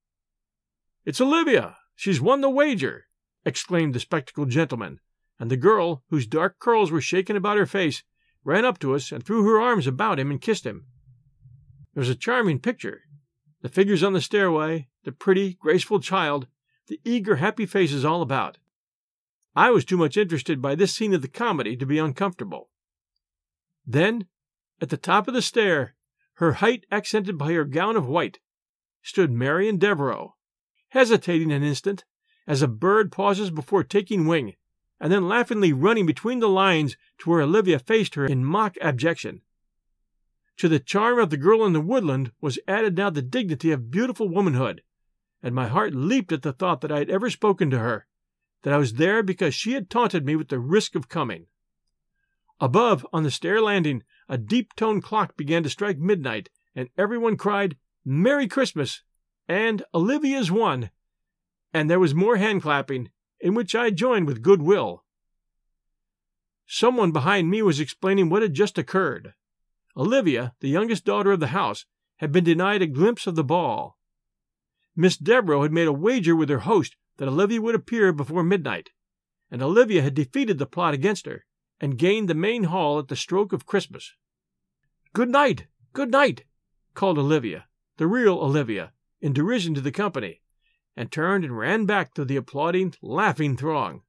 It's 1.04 1.20
Olivia! 1.20 1.76
She's 1.94 2.20
won 2.20 2.40
the 2.40 2.50
wager! 2.50 3.06
exclaimed 3.44 3.94
the 3.94 4.00
spectacled 4.00 4.50
gentleman, 4.50 4.98
and 5.38 5.50
the 5.50 5.56
girl, 5.56 6.02
whose 6.08 6.26
dark 6.26 6.58
curls 6.58 6.90
were 6.90 7.00
shaken 7.00 7.36
about 7.36 7.56
her 7.56 7.66
face, 7.66 8.02
ran 8.44 8.64
up 8.64 8.78
to 8.78 8.94
us 8.94 9.12
and 9.12 9.24
threw 9.24 9.44
her 9.44 9.60
arms 9.60 9.86
about 9.86 10.18
him 10.18 10.30
and 10.30 10.40
kissed 10.40 10.66
him. 10.66 10.86
It 11.94 11.98
was 11.98 12.08
a 12.08 12.14
charming 12.14 12.58
picture. 12.60 13.02
The 13.60 13.68
figures 13.68 14.02
on 14.02 14.12
the 14.12 14.20
stairway, 14.20 14.88
the 15.04 15.12
pretty, 15.12 15.54
graceful 15.54 16.00
child, 16.00 16.46
the 16.86 17.00
eager, 17.04 17.36
happy 17.36 17.66
faces 17.66 18.04
all 18.04 18.22
about. 18.22 18.58
I 19.54 19.70
was 19.70 19.84
too 19.84 19.96
much 19.96 20.16
interested 20.16 20.62
by 20.62 20.74
this 20.74 20.94
scene 20.94 21.12
of 21.14 21.22
the 21.22 21.28
comedy 21.28 21.76
to 21.76 21.86
be 21.86 21.98
uncomfortable. 21.98 22.70
Then, 23.86 24.26
at 24.80 24.90
the 24.90 24.96
top 24.96 25.26
of 25.26 25.34
the 25.34 25.42
stair, 25.42 25.94
her 26.34 26.54
height 26.54 26.86
accented 26.90 27.36
by 27.36 27.52
her 27.52 27.64
gown 27.64 27.96
of 27.96 28.06
white, 28.06 28.38
stood 29.02 29.32
Marian 29.32 29.78
Devereux, 29.78 30.34
hesitating 30.90 31.50
an 31.50 31.62
instant, 31.62 32.04
as 32.46 32.62
a 32.62 32.68
bird 32.68 33.10
pauses 33.10 33.50
before 33.50 33.82
taking 33.82 34.26
wing, 34.26 34.54
and 35.00 35.12
then 35.12 35.28
laughingly 35.28 35.72
running 35.72 36.06
between 36.06 36.40
the 36.40 36.48
lines 36.48 36.96
to 37.18 37.30
where 37.30 37.40
Olivia 37.40 37.78
faced 37.78 38.14
her 38.14 38.26
in 38.26 38.44
mock 38.44 38.76
abjection. 38.80 39.42
To 40.58 40.68
the 40.68 40.80
charm 40.80 41.18
of 41.18 41.30
the 41.30 41.36
girl 41.36 41.64
in 41.64 41.72
the 41.72 41.80
woodland 41.80 42.32
was 42.40 42.58
added 42.66 42.96
now 42.96 43.10
the 43.10 43.22
dignity 43.22 43.70
of 43.70 43.90
beautiful 43.90 44.28
womanhood, 44.28 44.82
and 45.42 45.54
my 45.54 45.68
heart 45.68 45.94
leaped 45.94 46.32
at 46.32 46.42
the 46.42 46.52
thought 46.52 46.80
that 46.80 46.90
I 46.90 46.98
had 46.98 47.10
ever 47.10 47.30
spoken 47.30 47.70
to 47.70 47.78
her, 47.78 48.06
that 48.62 48.74
I 48.74 48.78
was 48.78 48.94
there 48.94 49.22
because 49.22 49.54
she 49.54 49.72
had 49.72 49.88
taunted 49.88 50.26
me 50.26 50.34
with 50.34 50.48
the 50.48 50.58
risk 50.58 50.96
of 50.96 51.08
coming. 51.08 51.46
Above, 52.60 53.06
on 53.12 53.22
the 53.22 53.30
stair 53.30 53.62
landing, 53.62 54.02
a 54.28 54.36
deep 54.36 54.74
toned 54.74 55.04
clock 55.04 55.36
began 55.36 55.62
to 55.62 55.70
strike 55.70 55.98
midnight, 55.98 56.50
and 56.74 56.88
everyone 56.98 57.36
cried, 57.36 57.76
Merry 58.04 58.48
Christmas! 58.48 59.02
and 59.46 59.84
Olivia's 59.94 60.50
won! 60.50 60.90
And 61.72 61.88
there 61.88 62.00
was 62.00 62.14
more 62.14 62.36
hand 62.36 62.62
clapping, 62.62 63.10
in 63.40 63.54
which 63.54 63.74
I 63.74 63.90
joined 63.90 64.26
with 64.26 64.42
good 64.42 64.62
will. 64.62 65.04
Someone 66.66 67.12
behind 67.12 67.50
me 67.50 67.62
was 67.62 67.80
explaining 67.80 68.28
what 68.28 68.42
had 68.42 68.54
just 68.54 68.76
occurred. 68.76 69.34
Olivia, 69.96 70.54
the 70.60 70.68
youngest 70.68 71.04
daughter 71.04 71.32
of 71.32 71.40
the 71.40 71.48
house, 71.48 71.86
had 72.18 72.30
been 72.32 72.44
denied 72.44 72.82
a 72.82 72.86
glimpse 72.86 73.26
of 73.26 73.36
the 73.36 73.44
ball. 73.44 73.98
Miss 74.94 75.16
Devereux 75.16 75.62
had 75.62 75.72
made 75.72 75.86
a 75.86 75.92
wager 75.92 76.36
with 76.36 76.48
her 76.48 76.60
host 76.60 76.96
that 77.16 77.28
Olivia 77.28 77.60
would 77.60 77.74
appear 77.74 78.12
before 78.12 78.42
midnight, 78.42 78.90
and 79.50 79.62
Olivia 79.62 80.02
had 80.02 80.14
defeated 80.14 80.58
the 80.58 80.66
plot 80.66 80.94
against 80.94 81.26
her 81.26 81.44
and 81.80 81.98
gained 81.98 82.28
the 82.28 82.34
main 82.34 82.64
hall 82.64 82.98
at 82.98 83.08
the 83.08 83.16
stroke 83.16 83.52
of 83.52 83.66
Christmas. 83.66 84.14
Good 85.12 85.30
night, 85.30 85.66
good 85.92 86.10
night, 86.10 86.44
called 86.94 87.18
Olivia, 87.18 87.66
the 87.96 88.06
real 88.06 88.34
Olivia, 88.34 88.92
in 89.20 89.32
derision 89.32 89.74
to 89.74 89.80
the 89.80 89.92
company, 89.92 90.42
and 90.98 91.12
turned 91.12 91.44
and 91.44 91.56
ran 91.56 91.86
back 91.86 92.12
to 92.12 92.24
the 92.24 92.34
applauding, 92.34 92.92
laughing 93.00 93.56
throng. 93.56 94.02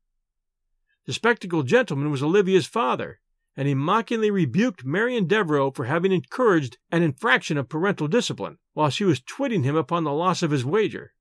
The 1.06 1.14
spectacled 1.14 1.68
gentleman 1.68 2.10
was 2.10 2.24
Olivia's 2.24 2.66
father, 2.66 3.20
and 3.56 3.68
he 3.68 3.76
mockingly 3.76 4.32
rebuked 4.32 4.84
Marian 4.84 5.28
Devereux 5.28 5.70
for 5.76 5.86
having 5.86 6.12
encouraged 6.12 6.80
an 6.92 7.04
infraction 7.04 7.60
of 7.60 7.70
parental 7.70 8.08
discipline, 8.08 8.58
while 8.74 8.90
she 8.90 9.04
was 9.04 9.22
twitting 9.22 9.62
him 9.62 9.76
upon 9.76 10.04
the 10.04 10.12
loss 10.12 10.42
of 10.42 10.50
his 10.50 10.66
wager. 10.66 11.14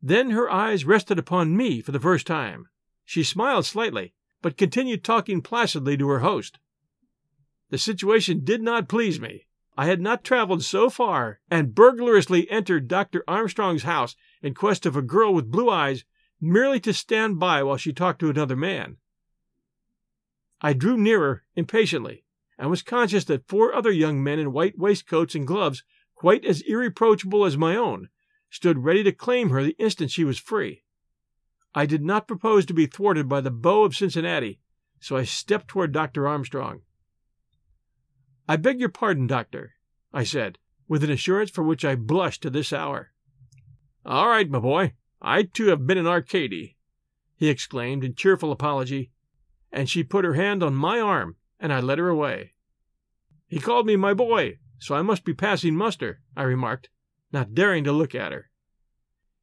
Then 0.00 0.30
her 0.30 0.48
eyes 0.48 0.84
rested 0.84 1.18
upon 1.18 1.56
me 1.56 1.80
for 1.80 1.90
the 1.90 1.98
first 1.98 2.24
time. 2.24 2.68
She 3.04 3.24
smiled 3.24 3.66
slightly, 3.66 4.14
but 4.42 4.56
continued 4.56 5.02
talking 5.02 5.42
placidly 5.42 5.96
to 5.96 6.08
her 6.08 6.20
host. 6.20 6.60
The 7.70 7.78
situation 7.78 8.44
did 8.44 8.62
not 8.62 8.88
please 8.88 9.18
me. 9.18 9.48
I 9.76 9.86
had 9.86 10.00
not 10.00 10.22
traveled 10.22 10.62
so 10.62 10.88
far 10.88 11.40
and 11.50 11.74
burglariously 11.74 12.48
entered 12.48 12.86
Dr. 12.86 13.24
Armstrong's 13.26 13.82
house 13.82 14.14
in 14.42 14.54
quest 14.54 14.84
of 14.84 14.96
a 14.96 15.02
girl 15.02 15.32
with 15.32 15.50
blue 15.50 15.70
eyes 15.70 16.04
merely 16.40 16.80
to 16.80 16.92
stand 16.92 17.38
by 17.38 17.62
while 17.62 17.76
she 17.76 17.92
talked 17.92 18.18
to 18.18 18.30
another 18.30 18.56
man. 18.56 18.96
I 20.60 20.72
drew 20.72 20.96
nearer 20.96 21.44
impatiently 21.54 22.24
and 22.58 22.68
was 22.70 22.82
conscious 22.82 23.24
that 23.24 23.48
four 23.48 23.74
other 23.74 23.90
young 23.90 24.22
men 24.22 24.38
in 24.38 24.52
white 24.52 24.78
waistcoats 24.78 25.34
and 25.34 25.46
gloves, 25.46 25.82
quite 26.14 26.44
as 26.44 26.62
irreproachable 26.62 27.44
as 27.44 27.56
my 27.56 27.76
own, 27.76 28.08
stood 28.50 28.84
ready 28.84 29.02
to 29.02 29.12
claim 29.12 29.50
her 29.50 29.62
the 29.62 29.76
instant 29.78 30.10
she 30.10 30.24
was 30.24 30.38
free. 30.38 30.84
I 31.74 31.86
did 31.86 32.04
not 32.04 32.28
propose 32.28 32.66
to 32.66 32.74
be 32.74 32.86
thwarted 32.86 33.28
by 33.28 33.40
the 33.40 33.50
beau 33.50 33.84
of 33.84 33.96
Cincinnati, 33.96 34.60
so 35.00 35.16
I 35.16 35.24
stepped 35.24 35.68
toward 35.68 35.90
Dr. 35.92 36.28
Armstrong. 36.28 36.82
I 38.48 38.56
beg 38.56 38.78
your 38.78 38.90
pardon, 38.90 39.26
doctor, 39.26 39.74
I 40.12 40.24
said, 40.24 40.58
with 40.86 41.02
an 41.02 41.10
assurance 41.10 41.50
for 41.50 41.62
which 41.62 41.84
I 41.84 41.94
blush 41.94 42.38
to 42.40 42.50
this 42.50 42.72
hour. 42.72 43.12
All 44.04 44.28
right, 44.28 44.48
my 44.48 44.58
boy, 44.58 44.94
I 45.20 45.44
too 45.44 45.66
have 45.66 45.86
been 45.86 45.98
in 45.98 46.06
Arcady, 46.06 46.76
he 47.42 47.48
exclaimed 47.48 48.04
in 48.04 48.14
cheerful 48.14 48.52
apology, 48.52 49.10
and 49.72 49.90
she 49.90 50.04
put 50.04 50.24
her 50.24 50.34
hand 50.34 50.62
on 50.62 50.76
my 50.76 51.00
arm, 51.00 51.34
and 51.58 51.72
I 51.72 51.80
led 51.80 51.98
her 51.98 52.08
away. 52.08 52.52
He 53.48 53.58
called 53.58 53.84
me 53.84 53.96
my 53.96 54.14
boy, 54.14 54.58
so 54.78 54.94
I 54.94 55.02
must 55.02 55.24
be 55.24 55.34
passing 55.34 55.74
muster, 55.74 56.22
I 56.36 56.42
remarked, 56.42 56.88
not 57.32 57.52
daring 57.52 57.82
to 57.82 57.90
look 57.90 58.14
at 58.14 58.30
her. 58.30 58.50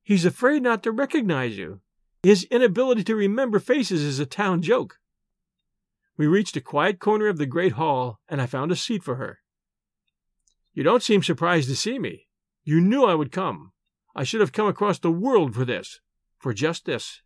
He's 0.01 0.23
afraid 0.23 0.63
not 0.63 0.81
to 0.83 0.91
recognize 0.91 1.57
you. 1.57 1.81
His 2.23 2.45
inability 2.45 3.03
to 3.03 3.15
remember 3.15 3.59
faces 3.59 4.01
is 4.01 4.19
a 4.19 4.25
town 4.25 4.61
joke. 4.61 4.99
We 6.15 6.25
reached 6.25 6.55
a 6.55 6.61
quiet 6.61 6.99
corner 6.99 7.27
of 7.27 7.37
the 7.37 7.45
great 7.45 7.73
hall, 7.73 8.21
and 8.29 8.41
I 8.41 8.45
found 8.45 8.71
a 8.71 8.77
seat 8.77 9.03
for 9.03 9.15
her. 9.15 9.39
You 10.73 10.83
don't 10.83 11.03
seem 11.03 11.21
surprised 11.21 11.67
to 11.67 11.75
see 11.75 11.99
me. 11.99 12.27
You 12.63 12.79
knew 12.79 13.03
I 13.03 13.15
would 13.15 13.33
come. 13.33 13.73
I 14.19 14.23
should 14.23 14.41
have 14.41 14.51
come 14.51 14.67
across 14.67 14.99
the 14.99 15.13
world 15.13 15.55
for 15.55 15.63
this, 15.63 16.01
for 16.39 16.53
just 16.53 16.83
this. 16.83 17.21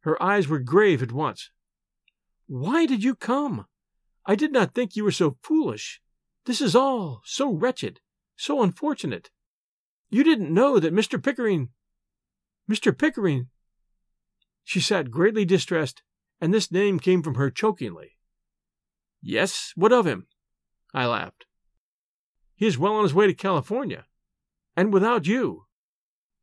Her 0.00 0.20
eyes 0.20 0.48
were 0.48 0.58
grave 0.58 1.04
at 1.04 1.12
once. 1.12 1.52
Why 2.48 2.84
did 2.84 3.04
you 3.04 3.14
come? 3.14 3.66
I 4.26 4.34
did 4.34 4.50
not 4.50 4.74
think 4.74 4.96
you 4.96 5.04
were 5.04 5.12
so 5.12 5.36
foolish. 5.40 6.00
This 6.46 6.60
is 6.60 6.74
all 6.74 7.22
so 7.24 7.48
wretched, 7.52 8.00
so 8.34 8.60
unfortunate. 8.60 9.30
You 10.10 10.24
didn't 10.24 10.52
know 10.52 10.80
that 10.80 10.92
Mr. 10.92 11.22
Pickering. 11.22 11.68
Mr. 12.68 12.92
Pickering. 12.98 13.46
She 14.64 14.80
sat 14.80 15.12
greatly 15.12 15.44
distressed 15.44 16.02
and 16.40 16.52
this 16.52 16.72
name 16.72 16.98
came 16.98 17.22
from 17.22 17.36
her 17.36 17.52
chokingly. 17.52 18.18
Yes, 19.20 19.70
what 19.76 19.92
of 19.92 20.08
him? 20.08 20.26
I 20.92 21.06
laughed. 21.06 21.46
He 22.56 22.66
is 22.66 22.78
well 22.78 22.94
on 22.94 23.04
his 23.04 23.14
way 23.14 23.28
to 23.28 23.32
California, 23.32 24.06
and 24.76 24.92
without 24.92 25.26
you. 25.26 25.66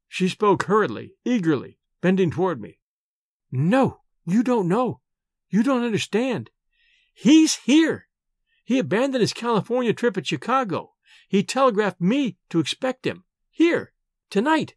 She 0.07 0.27
spoke 0.29 0.63
hurriedly, 0.63 1.13
eagerly, 1.23 1.77
bending 2.01 2.31
toward 2.31 2.59
me. 2.61 2.79
No, 3.51 4.01
you 4.25 4.43
don't 4.43 4.67
know. 4.67 5.01
You 5.49 5.63
don't 5.63 5.83
understand. 5.83 6.49
He's 7.13 7.57
here. 7.57 8.07
He 8.63 8.79
abandoned 8.79 9.21
his 9.21 9.33
California 9.33 9.93
trip 9.93 10.17
at 10.17 10.27
Chicago. 10.27 10.93
He 11.27 11.43
telegraphed 11.43 12.01
me 12.01 12.37
to 12.49 12.59
expect 12.59 13.05
him. 13.05 13.23
Here, 13.49 13.93
tonight. 14.29 14.75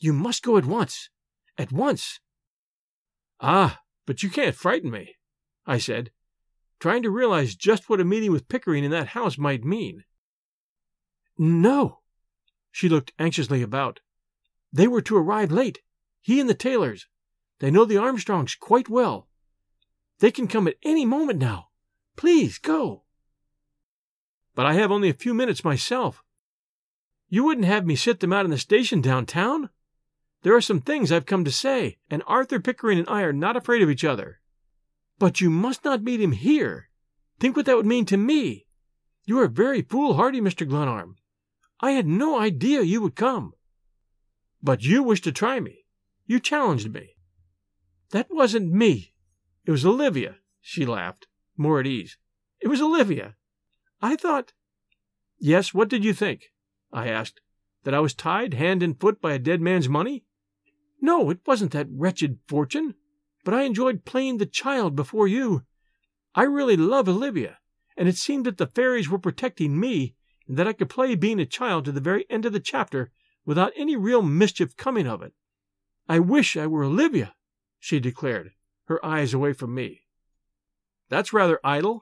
You 0.00 0.12
must 0.12 0.42
go 0.42 0.56
at 0.56 0.64
once. 0.64 1.10
At 1.56 1.72
once. 1.72 2.20
Ah, 3.40 3.80
but 4.06 4.22
you 4.22 4.30
can't 4.30 4.54
frighten 4.54 4.90
me, 4.90 5.16
I 5.66 5.78
said, 5.78 6.10
trying 6.80 7.02
to 7.02 7.10
realize 7.10 7.54
just 7.54 7.88
what 7.88 8.00
a 8.00 8.04
meeting 8.04 8.32
with 8.32 8.48
Pickering 8.48 8.84
in 8.84 8.90
that 8.92 9.08
house 9.08 9.36
might 9.36 9.64
mean. 9.64 10.04
No. 11.36 12.00
She 12.78 12.88
looked 12.88 13.12
anxiously 13.18 13.60
about. 13.60 13.98
They 14.72 14.86
were 14.86 15.02
to 15.02 15.16
arrive 15.16 15.50
late. 15.50 15.80
He 16.22 16.38
and 16.38 16.48
the 16.48 16.54
Taylors. 16.54 17.08
They 17.58 17.72
know 17.72 17.84
the 17.84 17.98
Armstrongs 17.98 18.54
quite 18.54 18.88
well. 18.88 19.26
They 20.20 20.30
can 20.30 20.46
come 20.46 20.68
at 20.68 20.76
any 20.84 21.04
moment 21.04 21.40
now. 21.40 21.70
Please 22.14 22.56
go. 22.56 23.02
But 24.54 24.66
I 24.66 24.74
have 24.74 24.92
only 24.92 25.08
a 25.08 25.12
few 25.12 25.34
minutes 25.34 25.64
myself. 25.64 26.22
You 27.28 27.42
wouldn't 27.42 27.66
have 27.66 27.84
me 27.84 27.96
sit 27.96 28.20
them 28.20 28.32
out 28.32 28.44
in 28.44 28.52
the 28.52 28.58
station 28.58 29.00
downtown? 29.00 29.70
There 30.42 30.54
are 30.54 30.60
some 30.60 30.80
things 30.80 31.10
I've 31.10 31.26
come 31.26 31.44
to 31.46 31.50
say, 31.50 31.98
and 32.08 32.22
Arthur 32.28 32.60
Pickering 32.60 33.00
and 33.00 33.08
I 33.08 33.22
are 33.22 33.32
not 33.32 33.56
afraid 33.56 33.82
of 33.82 33.90
each 33.90 34.04
other. 34.04 34.38
But 35.18 35.40
you 35.40 35.50
must 35.50 35.84
not 35.84 36.04
meet 36.04 36.20
him 36.20 36.30
here. 36.30 36.90
Think 37.40 37.56
what 37.56 37.66
that 37.66 37.76
would 37.76 37.86
mean 37.86 38.04
to 38.04 38.16
me. 38.16 38.68
You 39.24 39.40
are 39.40 39.48
very 39.48 39.82
foolhardy, 39.82 40.40
Mr. 40.40 40.64
Glenarm. 40.64 41.16
I 41.80 41.92
had 41.92 42.06
no 42.06 42.38
idea 42.38 42.82
you 42.82 43.00
would 43.02 43.14
come. 43.14 43.52
But 44.62 44.82
you 44.82 45.02
wished 45.02 45.24
to 45.24 45.32
try 45.32 45.60
me. 45.60 45.84
You 46.26 46.40
challenged 46.40 46.92
me. 46.92 47.16
That 48.10 48.26
wasn't 48.30 48.72
me. 48.72 49.14
It 49.64 49.70
was 49.70 49.86
Olivia, 49.86 50.36
she 50.60 50.84
laughed, 50.84 51.26
more 51.56 51.78
at 51.78 51.86
ease. 51.86 52.16
It 52.60 52.68
was 52.68 52.80
Olivia. 52.80 53.36
I 54.00 54.16
thought. 54.16 54.52
Yes, 55.38 55.72
what 55.72 55.88
did 55.88 56.04
you 56.04 56.12
think? 56.12 56.50
I 56.92 57.08
asked. 57.08 57.40
That 57.84 57.94
I 57.94 58.00
was 58.00 58.14
tied 58.14 58.54
hand 58.54 58.82
and 58.82 58.98
foot 59.00 59.20
by 59.20 59.32
a 59.32 59.38
dead 59.38 59.60
man's 59.60 59.88
money? 59.88 60.24
No, 61.00 61.30
it 61.30 61.38
wasn't 61.46 61.72
that 61.72 61.86
wretched 61.90 62.38
fortune. 62.48 62.94
But 63.44 63.54
I 63.54 63.62
enjoyed 63.62 64.04
playing 64.04 64.38
the 64.38 64.46
child 64.46 64.96
before 64.96 65.28
you. 65.28 65.62
I 66.34 66.42
really 66.42 66.76
love 66.76 67.08
Olivia, 67.08 67.58
and 67.96 68.08
it 68.08 68.16
seemed 68.16 68.44
that 68.46 68.58
the 68.58 68.66
fairies 68.66 69.08
were 69.08 69.18
protecting 69.18 69.78
me, 69.78 70.16
and 70.48 70.56
that 70.56 70.66
I 70.66 70.72
could 70.72 70.88
play 70.88 71.14
being 71.14 71.38
a 71.38 71.46
child 71.46 71.84
to 71.84 71.92
the 71.92 72.00
very 72.00 72.24
end 72.28 72.44
of 72.44 72.52
the 72.52 72.60
chapter 72.60 73.10
without 73.44 73.72
any 73.76 73.94
real 73.94 74.22
mischief 74.22 74.76
coming 74.76 75.06
of 75.06 75.22
it. 75.22 75.34
I 76.08 76.18
wish 76.18 76.56
I 76.56 76.66
were 76.66 76.84
Olivia, 76.84 77.34
she 77.78 78.00
declared, 78.00 78.52
her 78.86 79.04
eyes 79.04 79.34
away 79.34 79.52
from 79.52 79.74
me. 79.74 80.02
That's 81.08 81.32
rather 81.32 81.60
idle. 81.62 82.00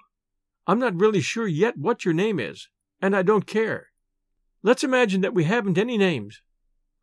I'm 0.67 0.79
not 0.79 0.99
really 0.99 1.21
sure 1.21 1.47
yet 1.47 1.77
what 1.77 2.05
your 2.05 2.15
name 2.15 2.41
is, 2.41 2.69
and 3.01 3.15
I 3.15 3.23
don't 3.23 3.47
care. 3.47 3.89
Let's 4.63 4.85
imagine 4.85 5.21
that 5.21 5.35
we 5.35 5.45
haven't 5.45 5.79
any 5.79 5.99
names. 5.99 6.41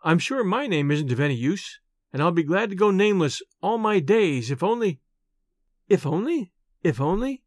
I'm 0.03 0.19
sure 0.19 0.43
my 0.43 0.67
name 0.67 0.89
isn't 0.89 1.11
of 1.11 1.19
any 1.19 1.35
use 1.35 1.79
and 2.13 2.21
I'll 2.21 2.31
be 2.31 2.43
glad 2.43 2.69
to 2.69 2.75
go 2.75 2.91
nameless 2.91 3.41
all 3.61 3.79
my 3.79 3.99
days 3.99 4.51
if 4.51 4.61
only. 4.61 5.01
If 5.89 6.05
only? 6.05 6.51
If 6.83 7.01
only? 7.01 7.43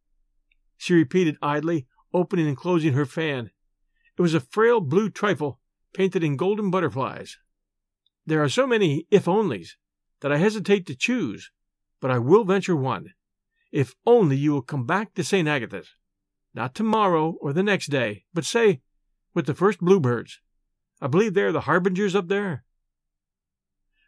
She 0.77 0.93
repeated 0.93 1.39
idly, 1.41 1.87
opening 2.13 2.49
and 2.49 2.57
closing 2.57 2.93
her 2.93 3.07
fan. 3.07 3.53
It 4.19 4.23
was 4.23 4.35
a 4.35 4.41
frail 4.41 4.81
blue 4.81 5.11
trifle 5.11 5.61
painted 5.93 6.25
in 6.25 6.37
golden 6.37 6.71
butterflies. 6.71 7.39
There 8.25 8.43
are 8.43 8.49
so 8.49 8.67
many 8.67 9.07
if 9.11 9.27
onlys 9.27 9.71
that 10.21 10.33
I 10.33 10.39
hesitate 10.39 10.87
to 10.87 10.97
choose, 10.97 11.51
but 12.01 12.11
I 12.11 12.19
will 12.19 12.45
venture 12.45 12.77
one. 12.77 13.13
If 13.73 13.95
only 14.07 14.37
you 14.37 14.53
will 14.53 14.63
come 14.63 14.87
back 14.87 15.15
to 15.15 15.25
St. 15.25 15.47
Agatha's. 15.47 15.95
Not 16.55 16.75
tomorrow 16.75 17.37
or 17.41 17.53
the 17.53 17.63
next 17.63 17.89
day, 17.89 18.25
but 18.33 18.45
say, 18.45 18.81
with 19.35 19.47
the 19.47 19.55
first 19.55 19.81
bluebirds. 19.81 20.41
I 21.01 21.09
believe 21.09 21.35
they 21.35 21.43
are 21.43 21.53
the 21.53 21.63
harbingers 21.63 22.17
up 22.17 22.29
there. 22.29 22.65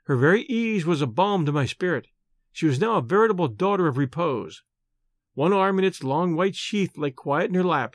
Her 0.05 0.17
very 0.17 0.43
ease 0.45 0.87
was 0.87 1.03
a 1.03 1.07
balm 1.07 1.45
to 1.45 1.53
my 1.53 1.67
spirit. 1.67 2.07
She 2.51 2.65
was 2.65 2.81
now 2.81 2.97
a 2.97 3.03
veritable 3.03 3.49
daughter 3.49 3.87
of 3.87 3.99
repose. 3.99 4.63
One 5.35 5.53
arm 5.53 5.79
in 5.79 5.85
its 5.85 6.03
long 6.03 6.35
white 6.35 6.57
sheath 6.57 6.97
lay 6.97 7.11
quiet 7.11 7.51
in 7.51 7.55
her 7.55 7.63
lap. 7.63 7.95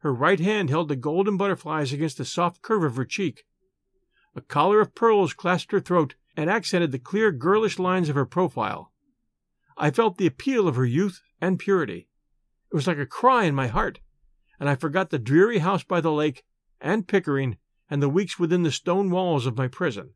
Her 0.00 0.12
right 0.12 0.40
hand 0.40 0.70
held 0.70 0.88
the 0.88 0.96
golden 0.96 1.36
butterflies 1.36 1.92
against 1.92 2.18
the 2.18 2.24
soft 2.24 2.62
curve 2.62 2.84
of 2.84 2.96
her 2.96 3.04
cheek. 3.04 3.44
A 4.34 4.40
collar 4.40 4.80
of 4.80 4.94
pearls 4.94 5.34
clasped 5.34 5.72
her 5.72 5.80
throat 5.80 6.14
and 6.36 6.48
accented 6.48 6.92
the 6.92 6.98
clear 6.98 7.32
girlish 7.32 7.78
lines 7.78 8.08
of 8.08 8.14
her 8.14 8.26
profile. 8.26 8.92
I 9.76 9.90
felt 9.90 10.16
the 10.16 10.26
appeal 10.26 10.68
of 10.68 10.76
her 10.76 10.84
youth 10.84 11.20
and 11.40 11.58
purity. 11.58 12.08
It 12.70 12.74
was 12.74 12.86
like 12.86 12.98
a 12.98 13.06
cry 13.06 13.44
in 13.44 13.54
my 13.54 13.66
heart, 13.66 14.00
and 14.58 14.68
I 14.68 14.74
forgot 14.74 15.10
the 15.10 15.18
dreary 15.18 15.58
house 15.58 15.82
by 15.82 16.00
the 16.00 16.12
lake, 16.12 16.44
and 16.80 17.08
Pickering, 17.08 17.58
and 17.90 18.02
the 18.02 18.08
weeks 18.08 18.38
within 18.38 18.62
the 18.62 18.70
stone 18.70 19.10
walls 19.10 19.46
of 19.46 19.56
my 19.56 19.68
prison. 19.68 20.14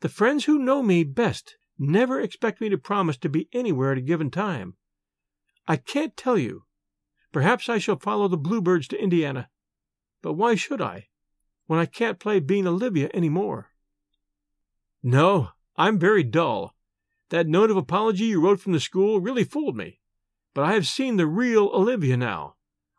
The 0.00 0.08
friends 0.08 0.44
who 0.44 0.58
know 0.58 0.82
me 0.82 1.04
best 1.04 1.56
never 1.78 2.20
expect 2.20 2.60
me 2.60 2.68
to 2.68 2.78
promise 2.78 3.16
to 3.18 3.28
be 3.28 3.48
anywhere 3.52 3.92
at 3.92 3.98
a 3.98 4.02
given 4.02 4.30
time. 4.30 4.76
I 5.66 5.76
can't 5.76 6.16
tell 6.16 6.36
you. 6.36 6.64
Perhaps 7.38 7.68
I 7.68 7.78
shall 7.78 8.00
follow 8.00 8.26
the 8.26 8.36
bluebirds 8.36 8.88
to 8.88 9.00
Indiana. 9.00 9.48
But 10.22 10.32
why 10.32 10.56
should 10.56 10.82
I, 10.82 11.06
when 11.68 11.78
I 11.78 11.86
can't 11.86 12.18
play 12.18 12.40
being 12.40 12.66
Olivia 12.66 13.10
any 13.14 13.28
more? 13.28 13.70
No, 15.04 15.50
I'm 15.76 16.00
very 16.00 16.24
dull. 16.24 16.74
That 17.28 17.46
note 17.46 17.70
of 17.70 17.76
apology 17.76 18.24
you 18.24 18.40
wrote 18.40 18.58
from 18.58 18.72
the 18.72 18.80
school 18.80 19.20
really 19.20 19.44
fooled 19.44 19.76
me. 19.76 20.00
But 20.52 20.64
I 20.64 20.72
have 20.72 20.88
seen 20.88 21.16
the 21.16 21.28
real 21.28 21.70
Olivia 21.72 22.16
now. 22.16 22.56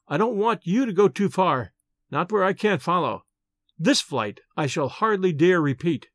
I 0.08 0.16
don't 0.16 0.38
want 0.38 0.66
you 0.66 0.86
to 0.86 0.94
go 0.94 1.10
too 1.10 1.28
far, 1.28 1.74
not 2.10 2.32
where 2.32 2.46
I 2.46 2.54
can't 2.54 2.82
follow. 2.82 3.26
This 3.78 4.00
flight 4.00 4.40
I 4.56 4.68
shall 4.68 4.88
hardly 4.88 5.34
dare 5.34 5.60
repeat. 5.60 6.08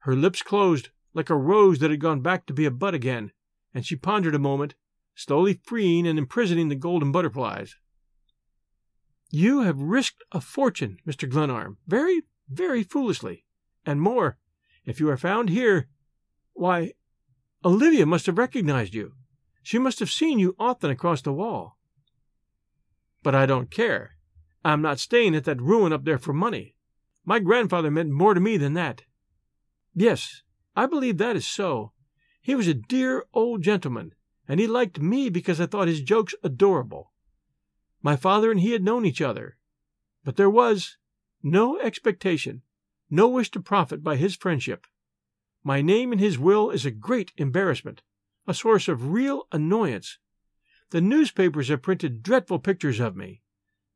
Her 0.00 0.14
lips 0.14 0.42
closed 0.42 0.90
like 1.14 1.30
a 1.30 1.36
rose 1.36 1.78
that 1.78 1.90
had 1.90 2.00
gone 2.00 2.20
back 2.20 2.44
to 2.44 2.52
be 2.52 2.66
a 2.66 2.70
bud 2.70 2.92
again, 2.92 3.32
and 3.72 3.86
she 3.86 3.96
pondered 3.96 4.34
a 4.34 4.38
moment, 4.38 4.74
slowly 5.16 5.60
freeing 5.64 6.06
and 6.06 6.18
imprisoning 6.18 6.68
the 6.68 6.76
golden 6.76 7.10
butterflies. 7.10 7.74
You 9.30 9.62
have 9.62 9.80
risked 9.80 10.22
a 10.30 10.40
fortune, 10.40 10.98
Mr. 11.06 11.28
Glenarm, 11.28 11.78
very, 11.86 12.22
very 12.48 12.84
foolishly. 12.84 13.44
And 13.84 14.00
more, 14.00 14.38
if 14.84 15.00
you 15.00 15.08
are 15.08 15.16
found 15.16 15.48
here, 15.48 15.88
why, 16.52 16.92
Olivia 17.64 18.06
must 18.06 18.26
have 18.26 18.38
recognized 18.38 18.94
you. 18.94 19.14
She 19.62 19.78
must 19.78 19.98
have 19.98 20.10
seen 20.10 20.38
you 20.38 20.54
often 20.58 20.90
across 20.90 21.22
the 21.22 21.32
wall. 21.32 21.76
But 23.24 23.34
I 23.34 23.46
don't 23.46 23.70
care. 23.70 24.16
I'm 24.64 24.82
not 24.82 25.00
staying 25.00 25.34
at 25.34 25.44
that 25.44 25.60
ruin 25.60 25.92
up 25.92 26.04
there 26.04 26.18
for 26.18 26.32
money. 26.32 26.76
My 27.24 27.40
grandfather 27.40 27.90
meant 27.90 28.10
more 28.10 28.34
to 28.34 28.40
me 28.40 28.56
than 28.56 28.74
that. 28.74 29.02
Yes, 29.94 30.42
I 30.76 30.86
believe 30.86 31.18
that 31.18 31.34
is 31.34 31.46
so. 31.46 31.92
He 32.40 32.54
was 32.54 32.68
a 32.68 32.74
dear 32.74 33.24
old 33.34 33.62
gentleman, 33.62 34.12
and 34.48 34.60
he 34.60 34.66
liked 34.66 35.00
me 35.00 35.28
because 35.28 35.60
I 35.60 35.66
thought 35.66 35.88
his 35.88 36.02
jokes 36.02 36.34
adorable. 36.42 37.12
My 38.02 38.16
father 38.16 38.50
and 38.50 38.60
he 38.60 38.72
had 38.72 38.84
known 38.84 39.04
each 39.04 39.20
other, 39.20 39.56
but 40.24 40.36
there 40.36 40.50
was 40.50 40.96
no 41.42 41.78
expectation, 41.78 42.62
no 43.10 43.28
wish 43.28 43.50
to 43.52 43.60
profit 43.60 44.02
by 44.02 44.16
his 44.16 44.36
friendship. 44.36 44.86
My 45.64 45.82
name 45.82 46.12
in 46.12 46.18
his 46.18 46.38
will 46.38 46.70
is 46.70 46.86
a 46.86 46.90
great 46.90 47.32
embarrassment, 47.36 48.02
a 48.46 48.54
source 48.54 48.88
of 48.88 49.10
real 49.10 49.48
annoyance. 49.50 50.18
The 50.90 51.00
newspapers 51.00 51.68
have 51.68 51.82
printed 51.82 52.22
dreadful 52.22 52.60
pictures 52.60 53.00
of 53.00 53.16
me. 53.16 53.42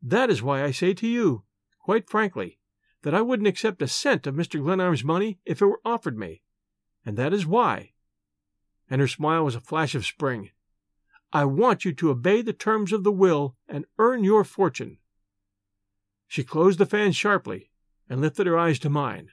That 0.02 0.30
is 0.30 0.42
why 0.42 0.64
I 0.64 0.72
say 0.72 0.94
to 0.94 1.06
you, 1.06 1.44
quite 1.78 2.10
frankly, 2.10 2.58
that 3.02 3.14
I 3.14 3.22
wouldn't 3.22 3.48
accept 3.48 3.82
a 3.82 3.88
cent 3.88 4.26
of 4.26 4.34
Mr. 4.34 4.60
Glenarm's 4.60 5.04
money 5.04 5.38
if 5.44 5.62
it 5.62 5.66
were 5.66 5.80
offered 5.84 6.18
me. 6.18 6.42
And 7.06 7.16
that 7.16 7.32
is 7.32 7.46
why. 7.46 7.92
And 8.90 9.00
her 9.00 9.08
smile 9.08 9.44
was 9.44 9.54
a 9.54 9.60
flash 9.60 9.94
of 9.94 10.04
spring. 10.04 10.50
I 11.32 11.44
want 11.44 11.84
you 11.84 11.92
to 11.94 12.10
obey 12.10 12.42
the 12.42 12.52
terms 12.52 12.92
of 12.92 13.04
the 13.04 13.12
will 13.12 13.56
and 13.68 13.86
earn 13.98 14.24
your 14.24 14.42
fortune. 14.42 14.98
She 16.26 16.44
closed 16.44 16.78
the 16.78 16.86
fan 16.86 17.12
sharply 17.12 17.70
and 18.08 18.20
lifted 18.20 18.46
her 18.46 18.58
eyes 18.58 18.78
to 18.80 18.90
mine. 18.90 19.30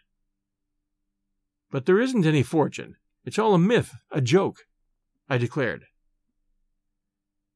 But 1.71 1.85
there 1.85 1.99
isn't 1.99 2.25
any 2.25 2.43
fortune. 2.43 2.95
It's 3.25 3.39
all 3.39 3.53
a 3.53 3.59
myth, 3.59 3.93
a 4.11 4.21
joke, 4.21 4.67
I 5.27 5.37
declared. 5.37 5.85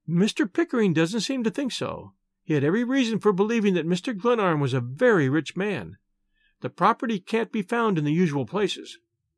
Mr. 0.09 0.51
Pickering 0.51 0.93
doesn't 0.93 1.21
seem 1.21 1.43
to 1.43 1.51
think 1.51 1.71
so. 1.71 2.13
He 2.43 2.55
had 2.55 2.63
every 2.63 2.83
reason 2.83 3.19
for 3.19 3.31
believing 3.31 3.75
that 3.75 3.87
Mr. 3.87 4.17
Glenarm 4.17 4.59
was 4.59 4.73
a 4.73 4.81
very 4.81 5.29
rich 5.29 5.55
man. 5.55 5.97
The 6.61 6.69
property 6.69 7.19
can't 7.19 7.51
be 7.51 7.61
found 7.61 7.97
in 7.97 8.03
the 8.03 8.11
usual 8.11 8.45
places 8.45 8.97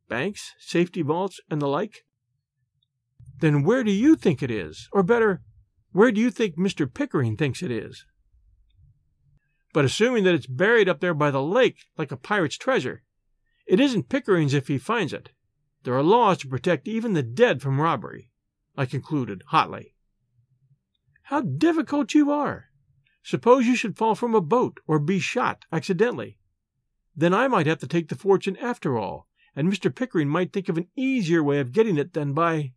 banks, 0.10 0.54
safety 0.60 1.02
vaults, 1.02 1.40
and 1.50 1.62
the 1.62 1.68
like. 1.68 2.06
Then 3.40 3.64
where 3.64 3.84
do 3.84 3.92
you 3.92 4.16
think 4.16 4.42
it 4.42 4.52
is? 4.52 4.88
Or 4.92 5.04
better, 5.04 5.42
where 5.92 6.12
do 6.12 6.20
you 6.20 6.32
think 6.32 6.58
Mr. 6.58 6.92
Pickering 6.92 7.38
thinks 7.38 7.62
it 7.62 7.72
is? 7.72 8.06
But 9.74 9.86
assuming 9.86 10.24
that 10.24 10.36
it's 10.36 10.48
buried 10.48 10.88
up 10.88 11.00
there 11.00 11.14
by 11.14 11.32
the 11.32 11.42
lake 11.42 11.86
like 11.98 12.12
a 12.12 12.18
pirate's 12.18 12.58
treasure, 12.58 13.04
it 13.66 13.80
isn't 13.80 14.10
Pickering's 14.10 14.54
if 14.54 14.68
he 14.68 14.78
finds 14.78 15.14
it. 15.14 15.32
There 15.84 15.96
are 15.96 16.04
laws 16.04 16.38
to 16.40 16.48
protect 16.48 16.88
even 16.88 17.14
the 17.14 17.24
dead 17.24 17.62
from 17.62 17.82
robbery, 17.82 18.32
I 18.78 18.86
concluded 18.86 19.44
hotly. 19.48 19.96
How 21.24 21.42
difficult 21.42 22.14
you 22.14 22.32
are! 22.32 22.70
Suppose 23.24 23.66
you 23.66 23.76
should 23.76 23.98
fall 23.98 24.16
from 24.16 24.36
a 24.36 24.42
boat 24.42 24.80
or 24.86 25.00
be 25.00 25.20
shot 25.20 25.66
accidentally. 25.72 26.38
Then 27.16 27.34
I 27.34 27.48
might 27.48 27.68
have 27.68 27.80
to 27.80 27.88
take 27.88 28.10
the 28.10 28.16
fortune 28.16 28.58
after 28.58 28.98
all, 28.98 29.28
and 29.56 29.72
Mr. 29.72 29.94
Pickering 29.94 30.28
might 30.28 30.52
think 30.52 30.70
of 30.70 30.78
an 30.78 30.88
easier 30.96 31.44
way 31.44 31.60
of 31.60 31.72
getting 31.72 31.98
it 31.98 32.14
than 32.14 32.34
by 32.34 32.74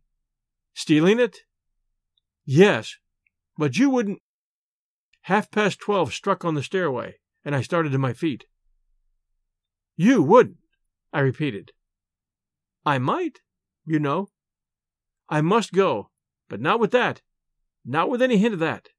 Stealing 0.77 1.19
it? 1.19 1.39
Yes, 2.45 2.97
but 3.57 3.77
you 3.77 3.89
wouldn't. 3.89 4.21
Half 5.21 5.49
past 5.49 5.79
twelve 5.79 6.13
struck 6.13 6.45
on 6.45 6.53
the 6.53 6.61
stairway, 6.61 7.15
and 7.43 7.55
I 7.55 7.63
started 7.63 7.93
to 7.93 7.97
my 7.97 8.13
feet. 8.13 8.45
You 9.95 10.21
wouldn't, 10.21 10.57
I 11.11 11.21
repeated. 11.21 11.71
I 12.85 12.99
might, 12.99 13.39
you 13.87 13.97
know. 13.97 14.29
I 15.27 15.41
must 15.41 15.73
go, 15.73 16.11
but 16.47 16.61
not 16.61 16.79
with 16.79 16.91
that. 16.91 17.23
Not 17.83 18.07
with 18.07 18.21
any 18.21 18.37
hint 18.37 18.53
of 18.53 18.59
that. 18.59 18.89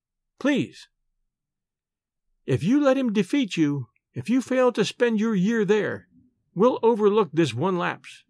Please. 0.41 0.88
If 2.45 2.64
you 2.64 2.83
let 2.83 2.99
him 2.99 3.12
defeat 3.12 3.57
you, 3.57 3.87
if 4.14 4.29
you 4.29 4.43
fail 4.43 4.73
to 4.73 4.85
spend 4.85 5.21
your 5.21 5.37
year 5.37 5.64
there, 5.64 6.09
we'll 6.57 6.81
overlook 6.83 7.31
this 7.33 7.55
one 7.55 7.79
lapse. 7.79 8.25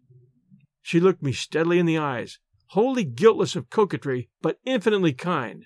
She 0.83 0.99
looked 0.99 1.23
me 1.23 1.31
steadily 1.31 1.79
in 1.79 1.87
the 1.87 1.97
eyes, 1.97 2.37
wholly 2.69 3.03
guiltless 3.03 3.55
of 3.55 3.69
coquetry, 3.69 4.29
but 4.41 4.59
infinitely 4.65 5.13
kind. 5.13 5.65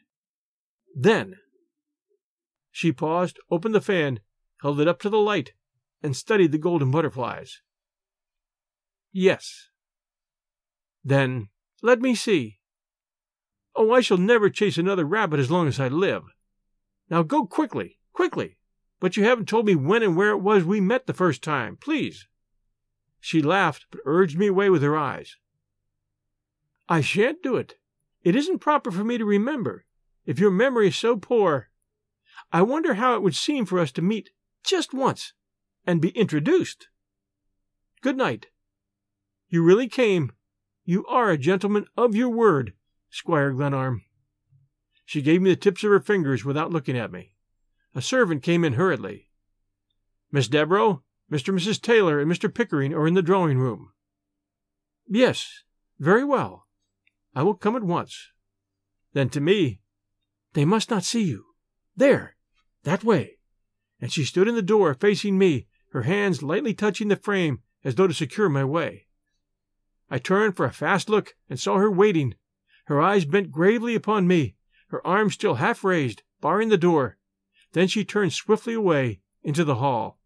Then 0.96 1.36
she 2.72 2.92
paused, 2.92 3.39
opened 3.52 3.76
the 3.76 3.82
fan, 3.82 4.20
held 4.62 4.80
it 4.80 4.88
up 4.88 5.00
to 5.02 5.10
the 5.10 5.20
light, 5.20 5.54
and 6.02 6.16
studied 6.16 6.52
the 6.52 6.58
golden 6.58 6.92
butterflies. 6.92 7.62
Yes. 9.12 9.68
Then 11.04 11.50
let 11.82 12.02
me 12.02 12.16
see. 12.16 12.60
Oh, 13.76 13.92
I 13.92 14.02
shall 14.02 14.18
never 14.18 14.50
chase 14.50 14.78
another 14.78 15.06
rabbit 15.06 15.39
as 15.39 15.52
long 15.52 15.68
as 15.68 15.80
I 15.80 15.88
live. 15.88 16.24
Now 17.10 17.24
go 17.24 17.46
quickly, 17.46 18.00
quickly. 18.13 18.58
But 19.00 19.18
you 19.18 19.24
haven't 19.26 19.50
told 19.50 19.66
me 19.66 19.76
when 19.76 20.02
and 20.02 20.16
where 20.16 20.30
it 20.30 20.38
was 20.38 20.63
we 20.63 20.80
met 20.80 21.08
the 21.08 21.13
first 21.13 21.44
time, 21.44 21.76
please. 21.76 22.28
She 23.20 23.42
laughed, 23.42 23.86
but 23.92 24.02
urged 24.06 24.38
me 24.38 24.48
away 24.48 24.70
with 24.70 24.82
her 24.82 24.98
eyes. 24.98 25.36
I 26.88 27.02
shan't 27.02 27.41
do 27.41 27.56
it. 27.56 27.76
It 28.24 28.36
isn't 28.36 28.60
proper 28.60 28.91
for 28.91 29.04
me 29.04 29.17
to 29.17 29.26
remember. 29.26 29.86
If 30.26 30.39
your 30.39 30.52
memory 30.52 30.88
is 30.88 30.96
so 30.96 31.17
poor, 31.17 31.69
I 32.52 32.62
wonder 32.62 32.96
how 32.96 33.15
it 33.15 33.22
would 33.22 33.36
seem 33.36 33.65
for 33.65 33.80
us 33.80 33.91
to 33.93 34.02
meet 34.02 34.32
just 34.63 34.93
once 34.93 35.34
and 35.86 36.02
be 36.02 36.10
introduced. 36.10 36.88
Good 38.02 38.17
night. 38.17 38.48
You 39.50 39.63
really 39.63 39.88
came. 39.88 40.32
You 40.86 41.06
are 41.06 41.30
a 41.30 41.38
gentleman 41.38 41.86
of 41.96 42.15
your 42.15 42.30
word, 42.30 42.74
Squire 43.10 43.52
Glenarm. 43.52 44.04
She 45.06 45.22
gave 45.22 45.41
me 45.41 45.50
the 45.50 45.56
tips 45.56 45.84
of 45.84 45.89
her 45.91 46.00
fingers 46.00 46.46
without 46.46 46.72
looking 46.72 46.98
at 46.98 47.12
me. 47.12 47.36
A 47.96 48.02
servant 48.02 48.43
came 48.43 48.63
in 48.63 48.74
hurriedly. 48.74 49.30
Miss 50.32 50.48
Devereux, 50.48 51.02
Mr. 51.32 51.50
and 51.50 51.60
Mrs. 51.60 51.82
Taylor, 51.82 52.19
and 52.19 52.32
Mr. 52.32 52.54
Pickering 52.54 52.93
are 52.93 53.08
in 53.08 53.13
the 53.13 53.22
drawing 53.22 53.58
room. 53.58 53.91
Yes, 55.08 55.63
very 56.00 56.24
well. 56.24 56.62
I 57.36 57.43
will 57.43 57.56
come 57.56 57.76
at 57.76 57.84
once. 57.84 58.32
Then 59.13 59.30
to 59.30 59.41
me, 59.41 59.82
They 60.54 60.65
must 60.65 60.89
not 60.89 61.04
see 61.04 61.24
you. 61.24 61.46
There, 61.96 62.36
that 62.84 63.04
way. 63.04 63.39
And 64.00 64.12
she 64.12 64.24
stood 64.24 64.48
in 64.48 64.56
the 64.56 64.62
door 64.62 64.93
facing 64.93 65.38
me, 65.38 65.67
her 65.91 66.04
hands 66.04 66.43
lightly 66.43 66.74
touching 66.74 67.08
the 67.08 67.15
frame 67.15 67.62
as 67.84 67.96
though 67.96 68.08
to 68.08 68.13
secure 68.13 68.50
my 68.50 68.63
way. 68.63 69.08
I 70.10 70.19
turned 70.19 70.56
for 70.56 70.65
a 70.65 70.72
fast 70.72 71.10
look 71.10 71.36
and 71.50 71.60
saw 71.60 71.78
her 71.78 71.89
waiting, 71.89 72.36
her 72.86 73.02
eyes 73.02 73.26
bent 73.26 73.52
gravely 73.52 73.96
upon 73.96 74.28
me, 74.28 74.56
her 74.88 75.06
arms 75.06 75.34
still 75.34 75.56
half 75.56 75.84
raised, 75.84 76.24
barring 76.41 76.69
the 76.69 76.78
door. 76.78 77.17
Then 77.72 77.88
she 77.88 78.06
turned 78.06 78.34
swiftly 78.34 78.74
away 78.74 79.22
into 79.43 79.63
the 79.63 79.76
hall. 79.76 80.19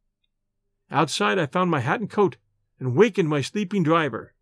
Outside 0.89 1.38
I 1.38 1.45
found 1.45 1.72
my 1.72 1.80
hat 1.80 1.99
and 1.99 2.10
coat 2.10 2.38
and 2.80 2.95
wakened 2.95 3.30
my 3.30 3.41
sleeping 3.41 3.84
driver. 3.84 4.34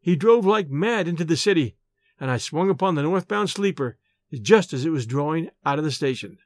He 0.00 0.16
drove 0.16 0.46
like 0.46 0.70
mad 0.70 1.06
into 1.06 1.24
the 1.24 1.36
city, 1.36 1.76
and 2.20 2.30
I 2.30 2.36
swung 2.36 2.70
upon 2.70 2.94
the 2.94 3.02
northbound 3.02 3.50
sleeper 3.50 3.96
just 4.32 4.72
as 4.72 4.84
it 4.84 4.90
was 4.90 5.06
drawing 5.06 5.50
out 5.64 5.78
of 5.78 5.84
the 5.84 5.90
station. 5.90 6.38